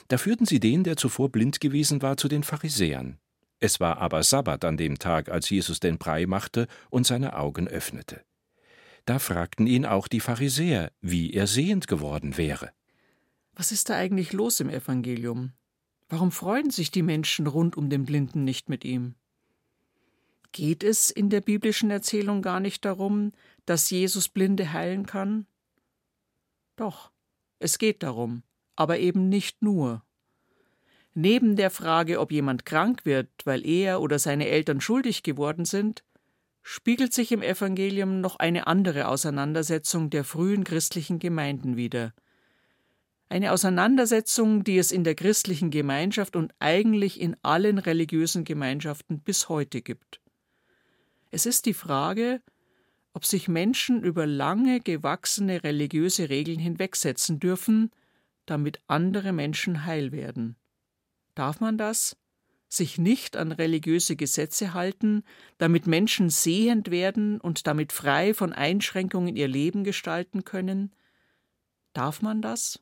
Da 0.08 0.18
führten 0.18 0.46
sie 0.46 0.60
den, 0.60 0.84
der 0.84 0.96
zuvor 0.96 1.30
blind 1.30 1.60
gewesen 1.60 2.02
war, 2.02 2.18
zu 2.18 2.28
den 2.28 2.44
Pharisäern. 2.44 3.20
Es 3.60 3.80
war 3.80 4.00
aber 4.00 4.24
Sabbat 4.24 4.66
an 4.66 4.78
dem 4.78 4.98
Tag, 4.98 5.30
als 5.30 5.50
Jesus 5.50 5.80
den 5.80 5.98
Brei 5.98 6.26
machte 6.26 6.68
und 6.90 7.06
seine 7.06 7.36
Augen 7.38 7.68
öffnete. 7.68 8.24
Da 9.06 9.20
fragten 9.20 9.68
ihn 9.68 9.86
auch 9.86 10.08
die 10.08 10.20
Pharisäer, 10.20 10.92
wie 11.02 11.34
er 11.34 11.48
sehend 11.48 11.88
geworden 11.88 12.38
wäre. 12.38 12.72
Was 13.54 13.72
ist 13.72 13.90
da 13.90 13.96
eigentlich 13.96 14.34
los 14.34 14.60
im 14.60 14.70
Evangelium? 14.70 15.54
Warum 16.10 16.32
freuen 16.32 16.70
sich 16.72 16.92
die 16.92 17.04
Menschen 17.04 17.48
rund 17.48 17.78
um 17.78 17.90
den 17.90 18.06
Blinden 18.06 18.44
nicht 18.44 18.70
mit 18.70 18.84
ihm? 18.84 19.16
Geht 20.52 20.84
es 20.84 21.10
in 21.10 21.30
der 21.30 21.42
biblischen 21.42 21.90
Erzählung 21.90 22.42
gar 22.42 22.60
nicht 22.60 22.84
darum, 22.84 23.32
dass 23.66 23.90
Jesus 23.90 24.28
Blinde 24.28 24.74
heilen 24.74 25.06
kann? 25.06 25.46
Doch, 26.76 27.12
es 27.60 27.78
geht 27.78 28.04
darum, 28.04 28.44
aber 28.76 29.00
eben 29.00 29.30
nicht 29.30 29.62
nur. 29.62 30.04
Neben 31.14 31.56
der 31.56 31.70
Frage, 31.70 32.20
ob 32.20 32.32
jemand 32.32 32.66
krank 32.66 33.06
wird, 33.06 33.30
weil 33.46 33.66
er 33.66 34.02
oder 34.02 34.20
seine 34.20 34.48
Eltern 34.48 34.82
schuldig 34.82 35.24
geworden 35.24 35.66
sind, 35.66 36.04
spiegelt 36.64 37.14
sich 37.14 37.32
im 37.32 37.42
Evangelium 37.42 38.22
noch 38.22 38.38
eine 38.38 38.68
andere 38.68 39.08
Auseinandersetzung 39.08 40.10
der 40.10 40.24
frühen 40.24 40.64
christlichen 40.64 41.20
Gemeinden 41.20 41.76
wider. 41.78 42.14
Eine 43.30 43.54
Auseinandersetzung, 43.54 44.64
die 44.64 44.78
es 44.78 44.92
in 44.92 45.04
der 45.04 45.16
christlichen 45.16 45.72
Gemeinschaft 45.72 46.36
und 46.36 46.54
eigentlich 46.60 47.20
in 47.20 47.38
allen 47.44 47.78
religiösen 47.78 48.44
Gemeinschaften 48.44 49.22
bis 49.22 49.48
heute 49.48 49.82
gibt. 49.82 50.20
Es 51.30 51.46
ist 51.46 51.66
die 51.66 51.74
Frage, 51.74 52.42
ob 53.14 53.26
sich 53.26 53.48
Menschen 53.48 54.04
über 54.04 54.26
lange 54.26 54.82
gewachsene 54.82 55.64
religiöse 55.64 56.30
Regeln 56.30 56.60
hinwegsetzen 56.60 57.40
dürfen, 57.40 57.92
damit 58.46 58.82
andere 58.88 59.32
Menschen 59.32 59.86
heil 59.86 60.12
werden. 60.12 60.58
Darf 61.36 61.60
man 61.60 61.78
das? 61.78 62.18
Sich 62.74 62.98
nicht 62.98 63.36
an 63.36 63.52
religiöse 63.52 64.16
Gesetze 64.16 64.74
halten, 64.74 65.24
damit 65.58 65.88
Menschen 65.88 66.30
sehend 66.30 66.90
werden 66.90 67.42
und 67.42 67.68
damit 67.68 67.92
frei 67.92 68.34
von 68.34 68.54
Einschränkungen 68.54 69.36
ihr 69.36 69.50
Leben 69.50 69.84
gestalten 69.84 70.46
können? 70.46 70.94
Darf 71.94 72.22
man 72.22 72.42
das? 72.42 72.80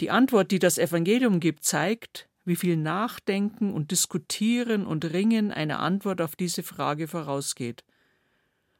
Die 0.00 0.10
Antwort, 0.10 0.50
die 0.50 0.58
das 0.58 0.76
Evangelium 0.76 1.40
gibt, 1.40 1.64
zeigt, 1.64 2.28
wie 2.44 2.56
viel 2.56 2.76
Nachdenken 2.76 3.72
und 3.72 3.90
Diskutieren 3.90 4.86
und 4.86 5.04
Ringen 5.06 5.50
einer 5.50 5.80
Antwort 5.80 6.20
auf 6.20 6.36
diese 6.36 6.62
Frage 6.62 7.08
vorausgeht. 7.08 7.84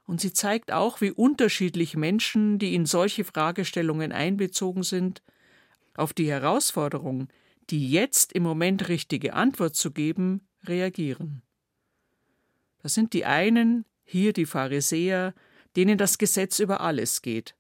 Und 0.07 0.21
sie 0.21 0.33
zeigt 0.33 0.73
auch, 0.73 1.01
wie 1.01 1.13
unterschiedlich 1.13 1.97
Menschen, 1.97 2.59
die 2.59 2.75
in 2.75 2.85
solche 2.85 3.25
Fragestellungen 3.25 4.13
einbezogen 4.13 4.83
sind, 4.83 5.23
auf 5.95 6.13
die 6.13 6.29
Herausforderung, 6.29 7.29
die 7.71 7.91
jetzt 7.91 8.33
im 8.33 8.43
Moment 8.43 8.89
richtige 8.89 9.35
Antwort 9.35 9.77
zu 9.77 9.91
geben, 9.93 10.47
reagieren. 10.65 11.43
Das 12.83 12.95
sind 12.95 13.13
die 13.13 13.25
einen, 13.25 13.85
hier 14.05 14.33
die 14.33 14.47
Pharisäer, 14.47 15.35
denen 15.77 15.99
das 15.99 16.19
Gesetz 16.19 16.59
über 16.59 16.81
alles 16.81 17.23
geht. 17.23 17.55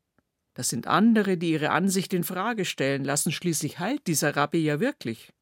Das 0.55 0.69
sind 0.69 0.89
andere, 0.89 1.37
die 1.37 1.53
ihre 1.53 1.71
Ansicht 1.71 2.13
in 2.13 2.25
Frage 2.25 2.65
stellen 2.65 3.05
lassen, 3.05 3.31
schließlich 3.31 3.79
heilt 3.79 4.07
dieser 4.07 4.37
Rabbi 4.37 4.59
ja 4.59 4.81
wirklich. 4.81 5.33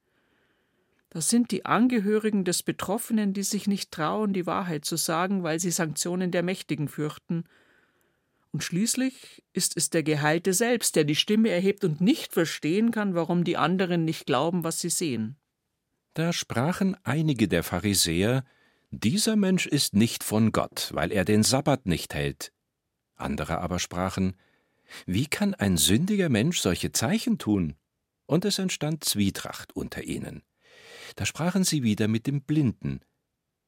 Das 1.10 1.30
sind 1.30 1.50
die 1.50 1.64
Angehörigen 1.64 2.44
des 2.44 2.62
Betroffenen, 2.62 3.32
die 3.32 3.42
sich 3.42 3.66
nicht 3.66 3.90
trauen, 3.90 4.34
die 4.34 4.46
Wahrheit 4.46 4.84
zu 4.84 4.96
sagen, 4.96 5.42
weil 5.42 5.58
sie 5.58 5.70
Sanktionen 5.70 6.30
der 6.30 6.42
Mächtigen 6.42 6.88
fürchten 6.88 7.44
und 8.50 8.64
schließlich 8.64 9.42
ist 9.52 9.76
es 9.76 9.90
der 9.90 10.02
Geheilte 10.02 10.54
selbst, 10.54 10.96
der 10.96 11.04
die 11.04 11.16
Stimme 11.16 11.50
erhebt 11.50 11.84
und 11.84 12.00
nicht 12.00 12.32
verstehen 12.32 12.90
kann, 12.90 13.14
warum 13.14 13.44
die 13.44 13.56
anderen 13.56 14.04
nicht 14.04 14.26
glauben, 14.26 14.64
was 14.64 14.80
sie 14.80 14.90
sehen. 14.90 15.36
Da 16.14 16.32
sprachen 16.32 16.96
einige 17.04 17.48
der 17.48 17.62
Pharisäer, 17.62 18.44
dieser 18.90 19.36
Mensch 19.36 19.66
ist 19.66 19.94
nicht 19.94 20.24
von 20.24 20.50
Gott, 20.50 20.90
weil 20.94 21.12
er 21.12 21.24
den 21.24 21.42
Sabbat 21.42 21.86
nicht 21.86 22.14
hält. 22.14 22.52
Andere 23.16 23.58
aber 23.58 23.78
sprachen, 23.78 24.34
wie 25.04 25.26
kann 25.26 25.54
ein 25.54 25.76
sündiger 25.76 26.30
Mensch 26.30 26.60
solche 26.60 26.92
Zeichen 26.92 27.38
tun? 27.38 27.76
Und 28.26 28.44
es 28.44 28.58
entstand 28.58 29.04
Zwietracht 29.04 29.76
unter 29.76 30.04
ihnen. 30.04 30.42
Da 31.16 31.26
sprachen 31.26 31.64
sie 31.64 31.82
wieder 31.82 32.08
mit 32.08 32.26
dem 32.26 32.42
Blinden. 32.42 33.00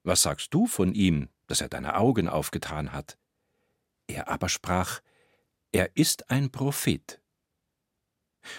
Was 0.03 0.23
sagst 0.23 0.55
du 0.55 0.66
von 0.66 0.95
ihm, 0.95 1.29
dass 1.47 1.61
er 1.61 1.69
deine 1.69 1.97
Augen 1.97 2.29
aufgetan 2.29 2.93
hat? 2.93 3.19
Er 4.11 4.29
aber 4.29 4.49
sprach, 4.49 5.01
er 5.70 5.96
ist 5.96 6.31
ein 6.33 6.51
Prophet. 6.51 7.20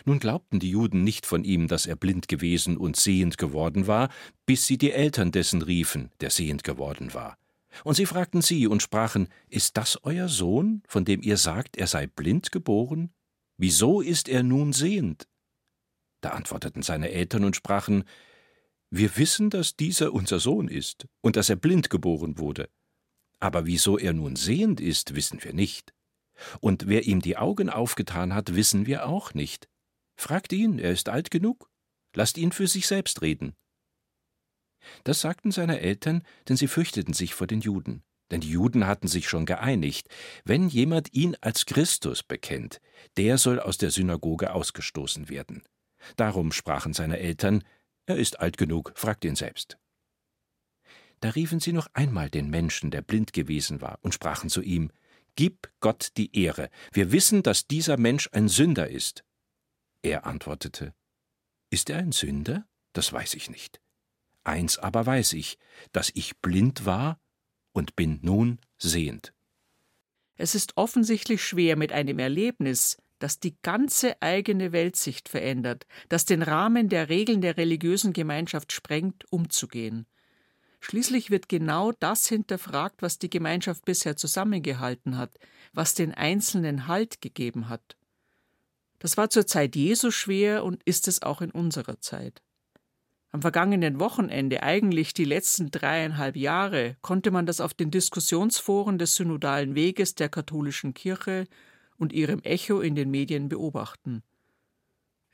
Nun 0.05 0.19
glaubten 0.19 0.61
die 0.61 0.69
Juden 0.69 1.03
nicht 1.03 1.25
von 1.25 1.43
ihm, 1.43 1.67
dass 1.67 1.87
er 1.87 1.97
blind 1.97 2.29
gewesen 2.29 2.77
und 2.77 2.95
sehend 2.95 3.37
geworden 3.37 3.85
war, 3.85 4.09
bis 4.45 4.65
sie 4.65 4.77
die 4.77 4.91
Eltern 4.91 5.33
dessen 5.33 5.61
riefen, 5.61 6.09
der 6.21 6.29
sehend 6.29 6.63
geworden 6.63 7.13
war. 7.13 7.37
Und 7.83 7.95
sie 7.95 8.05
fragten 8.05 8.41
sie 8.41 8.65
und 8.65 8.81
sprachen, 8.81 9.27
Ist 9.49 9.75
das 9.75 9.99
euer 10.03 10.29
Sohn, 10.29 10.83
von 10.87 11.03
dem 11.03 11.21
ihr 11.21 11.35
sagt, 11.35 11.75
er 11.75 11.87
sei 11.87 12.07
blind 12.07 12.53
geboren? 12.53 13.13
Wieso 13.57 13.99
ist 13.99 14.29
er 14.29 14.43
nun 14.43 14.71
sehend? 14.71 15.27
Da 16.21 16.29
antworteten 16.29 16.81
seine 16.81 17.09
Eltern 17.09 17.43
und 17.43 17.57
sprachen, 17.57 18.05
Wir 18.89 19.17
wissen, 19.17 19.49
dass 19.49 19.75
dieser 19.75 20.13
unser 20.13 20.39
Sohn 20.39 20.69
ist 20.69 21.07
und 21.19 21.35
dass 21.35 21.49
er 21.49 21.57
blind 21.57 21.89
geboren 21.89 22.37
wurde. 22.37 22.69
Aber 23.41 23.65
wieso 23.65 23.97
er 23.97 24.13
nun 24.13 24.37
sehend 24.37 24.79
ist, 24.79 25.15
wissen 25.15 25.43
wir 25.43 25.53
nicht. 25.53 25.93
Und 26.61 26.87
wer 26.87 27.05
ihm 27.05 27.21
die 27.21 27.37
Augen 27.37 27.69
aufgetan 27.69 28.33
hat, 28.33 28.55
wissen 28.55 28.85
wir 28.85 29.07
auch 29.07 29.33
nicht. 29.33 29.67
Fragt 30.15 30.53
ihn, 30.53 30.79
er 30.79 30.91
ist 30.91 31.09
alt 31.09 31.31
genug. 31.31 31.69
Lasst 32.15 32.37
ihn 32.37 32.51
für 32.51 32.67
sich 32.67 32.87
selbst 32.87 33.21
reden. 33.21 33.53
Das 35.03 35.21
sagten 35.21 35.51
seine 35.51 35.79
Eltern, 35.79 36.23
denn 36.47 36.55
sie 36.55 36.67
fürchteten 36.67 37.13
sich 37.13 37.33
vor 37.33 37.47
den 37.47 37.61
Juden. 37.61 38.03
Denn 38.29 38.41
die 38.41 38.49
Juden 38.49 38.87
hatten 38.87 39.07
sich 39.07 39.27
schon 39.27 39.45
geeinigt, 39.45 40.07
wenn 40.45 40.69
jemand 40.69 41.13
ihn 41.13 41.35
als 41.41 41.65
Christus 41.65 42.23
bekennt, 42.23 42.79
der 43.17 43.37
soll 43.37 43.59
aus 43.59 43.77
der 43.77 43.91
Synagoge 43.91 44.53
ausgestoßen 44.53 45.29
werden. 45.29 45.63
Darum 46.15 46.51
sprachen 46.51 46.93
seine 46.93 47.19
Eltern, 47.19 47.63
er 48.05 48.17
ist 48.17 48.39
alt 48.39 48.57
genug, 48.57 48.93
fragt 48.95 49.25
ihn 49.25 49.35
selbst. 49.35 49.77
Da 51.21 51.29
riefen 51.29 51.59
sie 51.59 51.71
noch 51.71 51.87
einmal 51.93 52.29
den 52.29 52.49
Menschen, 52.49 52.91
der 52.91 53.01
blind 53.01 53.31
gewesen 53.31 53.79
war, 53.79 53.99
und 54.01 54.13
sprachen 54.13 54.49
zu 54.49 54.61
ihm 54.61 54.91
Gib 55.35 55.71
Gott 55.79 56.09
die 56.17 56.35
Ehre, 56.35 56.69
wir 56.91 57.13
wissen, 57.13 57.41
dass 57.41 57.67
dieser 57.67 57.97
Mensch 57.97 58.27
ein 58.33 58.49
Sünder 58.49 58.89
ist. 58.89 59.23
Er 60.01 60.25
antwortete 60.25 60.93
Ist 61.69 61.89
er 61.89 61.99
ein 61.99 62.11
Sünder? 62.11 62.67
Das 62.91 63.13
weiß 63.13 63.35
ich 63.35 63.49
nicht. 63.49 63.79
Eins 64.43 64.77
aber 64.77 65.05
weiß 65.05 65.33
ich, 65.33 65.57
dass 65.93 66.11
ich 66.13 66.37
blind 66.39 66.85
war 66.85 67.19
und 67.71 67.95
bin 67.95 68.19
nun 68.23 68.59
sehend. 68.77 69.33
Es 70.35 70.55
ist 70.55 70.75
offensichtlich 70.75 71.43
schwer 71.43 71.77
mit 71.77 71.91
einem 71.91 72.17
Erlebnis, 72.17 72.97
das 73.19 73.39
die 73.39 73.55
ganze 73.61 74.19
eigene 74.21 74.71
Weltsicht 74.71 75.29
verändert, 75.29 75.85
das 76.09 76.25
den 76.25 76.41
Rahmen 76.41 76.89
der 76.89 77.09
Regeln 77.09 77.41
der 77.41 77.57
religiösen 77.57 78.11
Gemeinschaft 78.11 78.71
sprengt, 78.73 79.31
umzugehen. 79.31 80.07
Schließlich 80.81 81.29
wird 81.29 81.47
genau 81.47 81.91
das 81.91 82.27
hinterfragt, 82.27 83.01
was 83.01 83.19
die 83.19 83.29
Gemeinschaft 83.29 83.85
bisher 83.85 84.17
zusammengehalten 84.17 85.17
hat, 85.17 85.37
was 85.73 85.93
den 85.93 86.13
Einzelnen 86.13 86.87
Halt 86.87 87.21
gegeben 87.21 87.69
hat. 87.69 87.95
Das 88.97 89.15
war 89.15 89.29
zur 89.29 89.45
Zeit 89.45 89.75
Jesu 89.75 90.11
schwer 90.11 90.63
und 90.65 90.83
ist 90.83 91.07
es 91.07 91.21
auch 91.21 91.41
in 91.41 91.51
unserer 91.51 92.01
Zeit. 92.01 92.41
Am 93.31 93.41
vergangenen 93.41 93.99
Wochenende, 93.99 94.63
eigentlich 94.63 95.13
die 95.13 95.23
letzten 95.23 95.71
dreieinhalb 95.71 96.35
Jahre, 96.35 96.97
konnte 97.01 97.31
man 97.31 97.45
das 97.45 97.61
auf 97.61 97.73
den 97.73 97.91
Diskussionsforen 97.91 98.97
des 98.97 99.15
synodalen 99.15 99.75
Weges 99.75 100.15
der 100.15 100.29
katholischen 100.29 100.93
Kirche 100.93 101.47
und 101.97 102.11
ihrem 102.11 102.41
Echo 102.41 102.81
in 102.81 102.95
den 102.95 103.09
Medien 103.09 103.49
beobachten. 103.49 104.23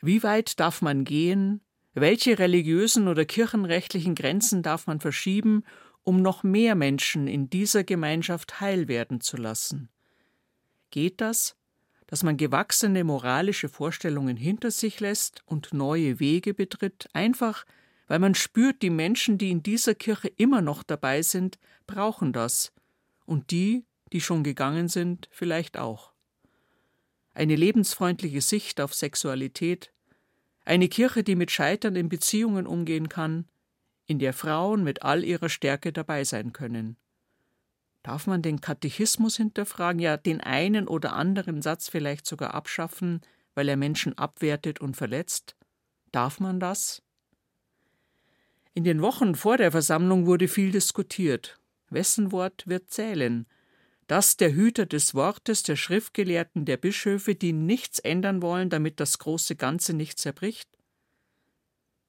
Wie 0.01 0.21
weit 0.21 0.59
darf 0.59 0.81
man 0.81 1.05
gehen, 1.05 1.61
welche 2.01 2.39
religiösen 2.39 3.07
oder 3.07 3.25
kirchenrechtlichen 3.25 4.15
Grenzen 4.15 4.63
darf 4.63 4.87
man 4.87 4.99
verschieben, 4.99 5.63
um 6.03 6.21
noch 6.21 6.43
mehr 6.43 6.75
Menschen 6.75 7.27
in 7.27 7.49
dieser 7.49 7.83
Gemeinschaft 7.83 8.61
heil 8.61 8.87
werden 8.87 9.21
zu 9.21 9.37
lassen? 9.37 9.89
Geht 10.89 11.21
das, 11.21 11.55
dass 12.07 12.23
man 12.23 12.37
gewachsene 12.37 13.03
moralische 13.03 13.67
Vorstellungen 13.67 14.37
hinter 14.37 14.71
sich 14.71 14.99
lässt 14.99 15.41
und 15.45 15.73
neue 15.73 16.19
Wege 16.19 16.53
betritt, 16.53 17.09
einfach 17.13 17.65
weil 18.07 18.19
man 18.19 18.35
spürt, 18.35 18.81
die 18.81 18.89
Menschen, 18.89 19.37
die 19.37 19.51
in 19.51 19.63
dieser 19.63 19.93
Kirche 19.93 20.29
immer 20.29 20.61
noch 20.61 20.83
dabei 20.83 21.21
sind, 21.21 21.59
brauchen 21.85 22.33
das, 22.33 22.71
und 23.25 23.51
die, 23.51 23.85
die 24.13 24.21
schon 24.21 24.43
gegangen 24.43 24.87
sind, 24.87 25.27
vielleicht 25.31 25.77
auch. 25.77 26.13
Eine 27.33 27.55
lebensfreundliche 27.55 28.41
Sicht 28.41 28.79
auf 28.79 28.95
Sexualität, 28.95 29.91
eine 30.67 30.89
Kirche, 30.89 31.23
die 31.23 31.35
mit 31.35 31.49
Scheitern 31.49 31.95
in 31.95 32.09
Beziehungen 32.09 32.67
umgehen 32.67 33.07
kann, 33.07 33.45
in 34.05 34.19
der 34.19 34.33
Frauen 34.33 34.83
mit 34.83 35.01
all 35.01 35.23
ihrer 35.23 35.49
Stärke 35.49 35.93
dabei 35.93 36.23
sein 36.25 36.51
können. 36.51 36.97
Darf 38.03 38.27
man 38.27 38.41
den 38.41 38.61
Katechismus 38.61 39.37
hinterfragen, 39.37 39.99
ja 39.99 40.17
den 40.17 40.41
einen 40.41 40.87
oder 40.87 41.13
anderen 41.13 41.61
Satz 41.61 41.89
vielleicht 41.89 42.25
sogar 42.25 42.53
abschaffen, 42.53 43.21
weil 43.55 43.69
er 43.69 43.77
Menschen 43.77 44.17
abwertet 44.17 44.79
und 44.79 44.95
verletzt? 44.95 45.55
Darf 46.11 46.39
man 46.39 46.59
das? 46.59 47.01
In 48.73 48.83
den 48.83 49.01
Wochen 49.01 49.35
vor 49.35 49.57
der 49.57 49.71
Versammlung 49.71 50.25
wurde 50.25 50.47
viel 50.47 50.71
diskutiert. 50.71 51.59
Wessen 51.89 52.31
Wort 52.31 52.67
wird 52.67 52.89
zählen? 52.89 53.47
Das 54.07 54.37
der 54.37 54.53
Hüter 54.53 54.85
des 54.85 55.15
Wortes, 55.15 55.63
der 55.63 55.75
Schriftgelehrten, 55.75 56.63
der 56.63 56.77
Bischöfe, 56.77 57.35
die 57.35 57.51
nichts 57.51 57.99
ändern 57.99 58.41
wollen, 58.41 58.69
damit 58.69 59.01
das 59.01 59.19
große 59.19 59.57
Ganze 59.57 59.93
nicht 59.93 60.17
zerbricht? 60.17 60.69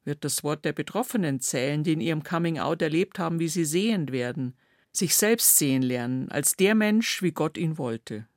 Wird 0.05 0.25
das 0.25 0.45
Wort 0.45 0.65
der 0.65 0.73
Betroffenen 0.73 1.41
zählen, 1.41 1.83
die 1.83 1.93
in 1.93 2.01
ihrem 2.01 2.23
Coming 2.23 2.61
Out 2.61 2.83
erlebt 2.83 3.19
haben, 3.19 3.41
wie 3.41 3.49
sie 3.49 3.65
sehend 3.65 4.13
werden, 4.13 4.57
sich 4.93 5.17
selbst 5.17 5.57
sehen 5.57 5.83
lernen, 5.83 6.31
als 6.31 6.55
der 6.55 6.77
Mensch, 6.77 7.21
wie 7.21 7.33
Gott 7.33 7.59
ihn 7.59 7.79
wollte. 7.79 8.29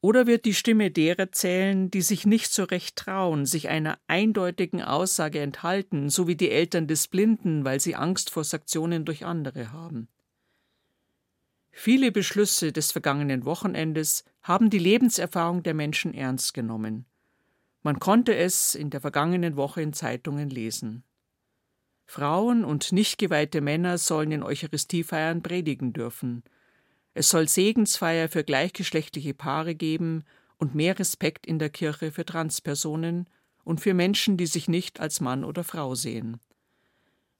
Oder 0.00 0.26
wird 0.26 0.44
die 0.44 0.54
Stimme 0.54 0.90
derer 0.90 1.30
zählen, 1.32 1.90
die 1.90 2.02
sich 2.02 2.26
nicht 2.26 2.52
so 2.52 2.64
recht 2.64 2.96
trauen, 2.96 3.44
sich 3.44 3.68
einer 3.68 3.98
eindeutigen 4.06 4.82
Aussage 4.82 5.40
enthalten, 5.40 6.10
so 6.10 6.26
wie 6.26 6.36
die 6.36 6.50
Eltern 6.50 6.86
des 6.86 7.08
Blinden, 7.08 7.64
weil 7.64 7.80
sie 7.80 7.96
Angst 7.96 8.30
vor 8.30 8.44
Sanktionen 8.44 9.04
durch 9.04 9.24
andere 9.24 9.72
haben? 9.72 10.08
Viele 11.72 12.12
Beschlüsse 12.12 12.70
des 12.70 12.92
vergangenen 12.92 13.44
Wochenendes 13.44 14.24
haben 14.42 14.70
die 14.70 14.78
Lebenserfahrung 14.78 15.62
der 15.62 15.74
Menschen 15.74 16.14
ernst 16.14 16.54
genommen. 16.54 17.06
Man 17.82 17.98
konnte 17.98 18.36
es 18.36 18.74
in 18.74 18.90
der 18.90 19.00
vergangenen 19.00 19.56
Woche 19.56 19.82
in 19.82 19.92
Zeitungen 19.92 20.50
lesen. 20.50 21.02
Frauen 22.04 22.64
und 22.64 22.92
nicht 22.92 23.18
geweihte 23.18 23.60
Männer 23.60 23.98
sollen 23.98 24.32
in 24.32 24.42
Eucharistiefeiern 24.42 25.42
predigen 25.42 25.92
dürfen. 25.92 26.44
Es 27.14 27.30
soll 27.30 27.48
Segensfeier 27.48 28.28
für 28.28 28.44
gleichgeschlechtliche 28.44 29.34
Paare 29.34 29.74
geben 29.74 30.24
und 30.58 30.74
mehr 30.74 30.98
Respekt 30.98 31.46
in 31.46 31.58
der 31.58 31.70
Kirche 31.70 32.12
für 32.12 32.24
Transpersonen 32.24 33.28
und 33.64 33.80
für 33.80 33.94
Menschen, 33.94 34.36
die 34.36 34.46
sich 34.46 34.68
nicht 34.68 35.00
als 35.00 35.20
Mann 35.20 35.42
oder 35.42 35.64
Frau 35.64 35.94
sehen. 35.94 36.38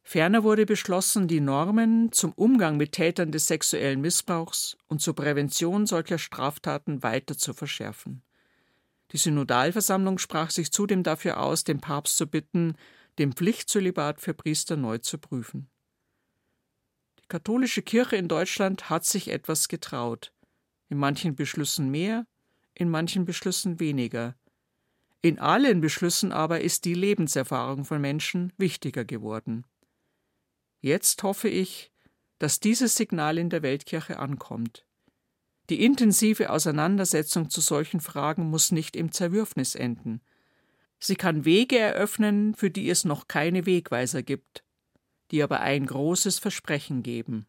Ferner 0.02 0.42
wurde 0.42 0.66
beschlossen, 0.66 1.28
die 1.28 1.40
Normen 1.40 2.12
zum 2.12 2.32
Umgang 2.32 2.76
mit 2.76 2.92
Tätern 2.92 3.30
des 3.30 3.46
sexuellen 3.46 4.00
Missbrauchs 4.00 4.76
und 4.88 5.00
zur 5.00 5.14
Prävention 5.14 5.86
solcher 5.86 6.18
Straftaten 6.18 7.02
weiter 7.02 7.38
zu 7.38 7.54
verschärfen. 7.54 8.22
Die 9.12 9.16
Synodalversammlung 9.18 10.18
sprach 10.18 10.50
sich 10.50 10.72
zudem 10.72 11.02
dafür 11.02 11.40
aus, 11.40 11.64
den 11.64 11.80
Papst 11.80 12.16
zu 12.16 12.26
bitten, 12.26 12.74
den 13.18 13.32
Pflichtzölibat 13.32 14.20
für 14.20 14.34
Priester 14.34 14.76
neu 14.76 14.98
zu 14.98 15.18
prüfen. 15.18 15.70
Die 17.20 17.28
katholische 17.28 17.82
Kirche 17.82 18.16
in 18.16 18.28
Deutschland 18.28 18.90
hat 18.90 19.04
sich 19.04 19.28
etwas 19.28 19.68
getraut. 19.68 20.32
In 20.88 20.98
manchen 20.98 21.36
Beschlüssen 21.36 21.90
mehr, 21.90 22.26
in 22.74 22.88
manchen 22.90 23.24
Beschlüssen 23.24 23.80
weniger. 23.80 24.34
In 25.20 25.38
allen 25.38 25.80
Beschlüssen 25.80 26.32
aber 26.32 26.62
ist 26.62 26.84
die 26.84 26.94
Lebenserfahrung 26.94 27.84
von 27.84 28.00
Menschen 28.00 28.52
wichtiger 28.56 29.04
geworden. 29.04 29.64
Jetzt 30.82 31.22
hoffe 31.22 31.48
ich, 31.48 31.92
dass 32.40 32.58
dieses 32.58 32.96
Signal 32.96 33.38
in 33.38 33.50
der 33.50 33.62
Weltkirche 33.62 34.18
ankommt. 34.18 34.84
Die 35.70 35.84
intensive 35.84 36.50
Auseinandersetzung 36.50 37.50
zu 37.50 37.60
solchen 37.60 38.00
Fragen 38.00 38.50
muss 38.50 38.72
nicht 38.72 38.96
im 38.96 39.12
Zerwürfnis 39.12 39.76
enden. 39.76 40.20
Sie 40.98 41.14
kann 41.14 41.44
Wege 41.44 41.78
eröffnen, 41.78 42.54
für 42.54 42.68
die 42.68 42.90
es 42.90 43.04
noch 43.04 43.28
keine 43.28 43.64
Wegweiser 43.64 44.24
gibt, 44.24 44.64
die 45.30 45.40
aber 45.44 45.60
ein 45.60 45.86
großes 45.86 46.40
Versprechen 46.40 47.04
geben. 47.04 47.46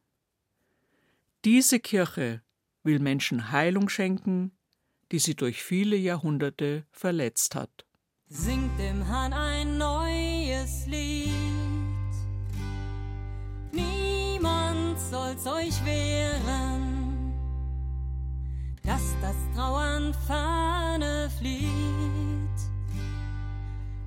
Diese 1.44 1.80
Kirche 1.80 2.44
will 2.84 3.00
Menschen 3.00 3.52
Heilung 3.52 3.90
schenken, 3.90 4.52
die 5.12 5.20
sie 5.20 5.36
durch 5.36 5.64
viele 5.64 5.96
Jahrhunderte 5.96 6.86
verletzt 6.92 7.56
hat. 7.56 7.86
Singt 8.28 8.78
dem 8.80 9.04
Herrn 9.04 9.34
ein 9.34 9.80
neues 9.80 10.86
Lied. 10.86 11.53
Niemand 14.94 15.00
soll's 15.00 15.48
euch 15.48 15.86
wehren, 15.86 17.34
dass 18.84 19.02
das 19.22 19.36
Trauern 19.56 20.14
ferne 20.28 21.30
flieht 21.40 21.70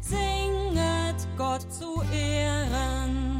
singet 0.01 1.27
Gott 1.37 1.73
zu 1.73 2.03
Ehren. 2.13 3.36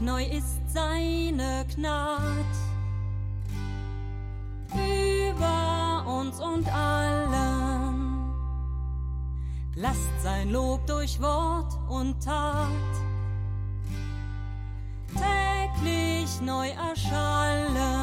Neu 0.00 0.24
ist 0.24 0.60
seine 0.72 1.64
Gnad 1.74 2.54
über 4.74 6.04
uns 6.06 6.40
und 6.40 6.68
allen. 6.72 8.32
Lasst 9.74 10.22
sein 10.22 10.50
Lob 10.50 10.86
durch 10.86 11.20
Wort 11.20 11.72
und 11.88 12.22
Tat 12.22 12.68
täglich 15.14 16.40
neu 16.40 16.68
erschallen. 16.70 17.95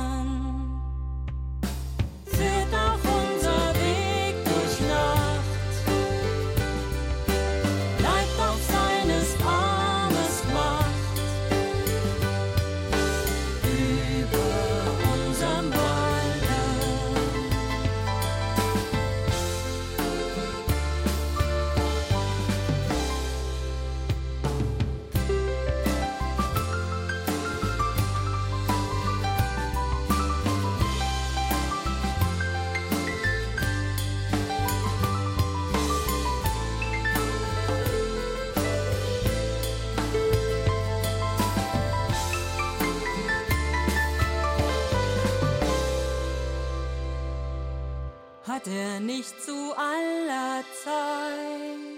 Nicht 49.05 49.43
zu 49.43 49.73
aller 49.75 50.63
Zeit 50.83 51.93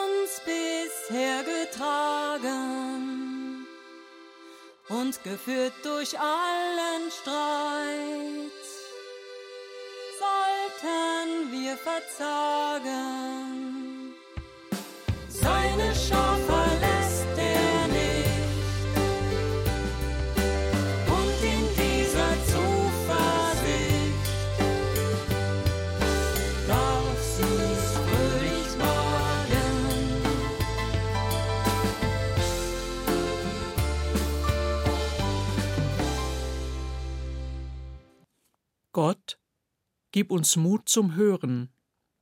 uns 0.00 0.40
bisher 0.44 1.42
getragen 1.44 2.54
und 4.88 5.22
geführt 5.22 5.74
durch 5.82 6.18
allen 6.18 7.10
Streit. 7.10 8.64
Sollten 10.18 11.52
wir 11.52 11.76
verzagen, 11.76 12.94
seine 15.28 15.94
Schafe 15.94 16.23
gib 40.14 40.30
uns 40.30 40.54
Mut 40.54 40.88
zum 40.88 41.16
Hören 41.16 41.72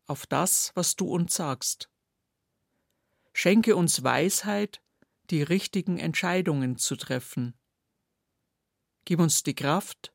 auf 0.07 0.27
das, 0.27 0.73
was 0.75 0.97
du 0.97 1.09
uns 1.09 1.35
sagst. 1.35 1.91
Schenke 3.35 3.77
uns 3.77 4.03
Weisheit, 4.03 4.81
die 5.29 5.43
richtigen 5.43 5.99
Entscheidungen 5.99 6.79
zu 6.79 6.97
treffen. 6.97 7.53
Gib 9.05 9.21
uns 9.21 9.43
die 9.43 9.55
Kraft, 9.55 10.15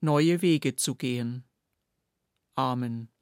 neue 0.00 0.42
Wege 0.42 0.74
zu 0.74 0.96
gehen. 0.96 1.44
Amen. 2.56 3.13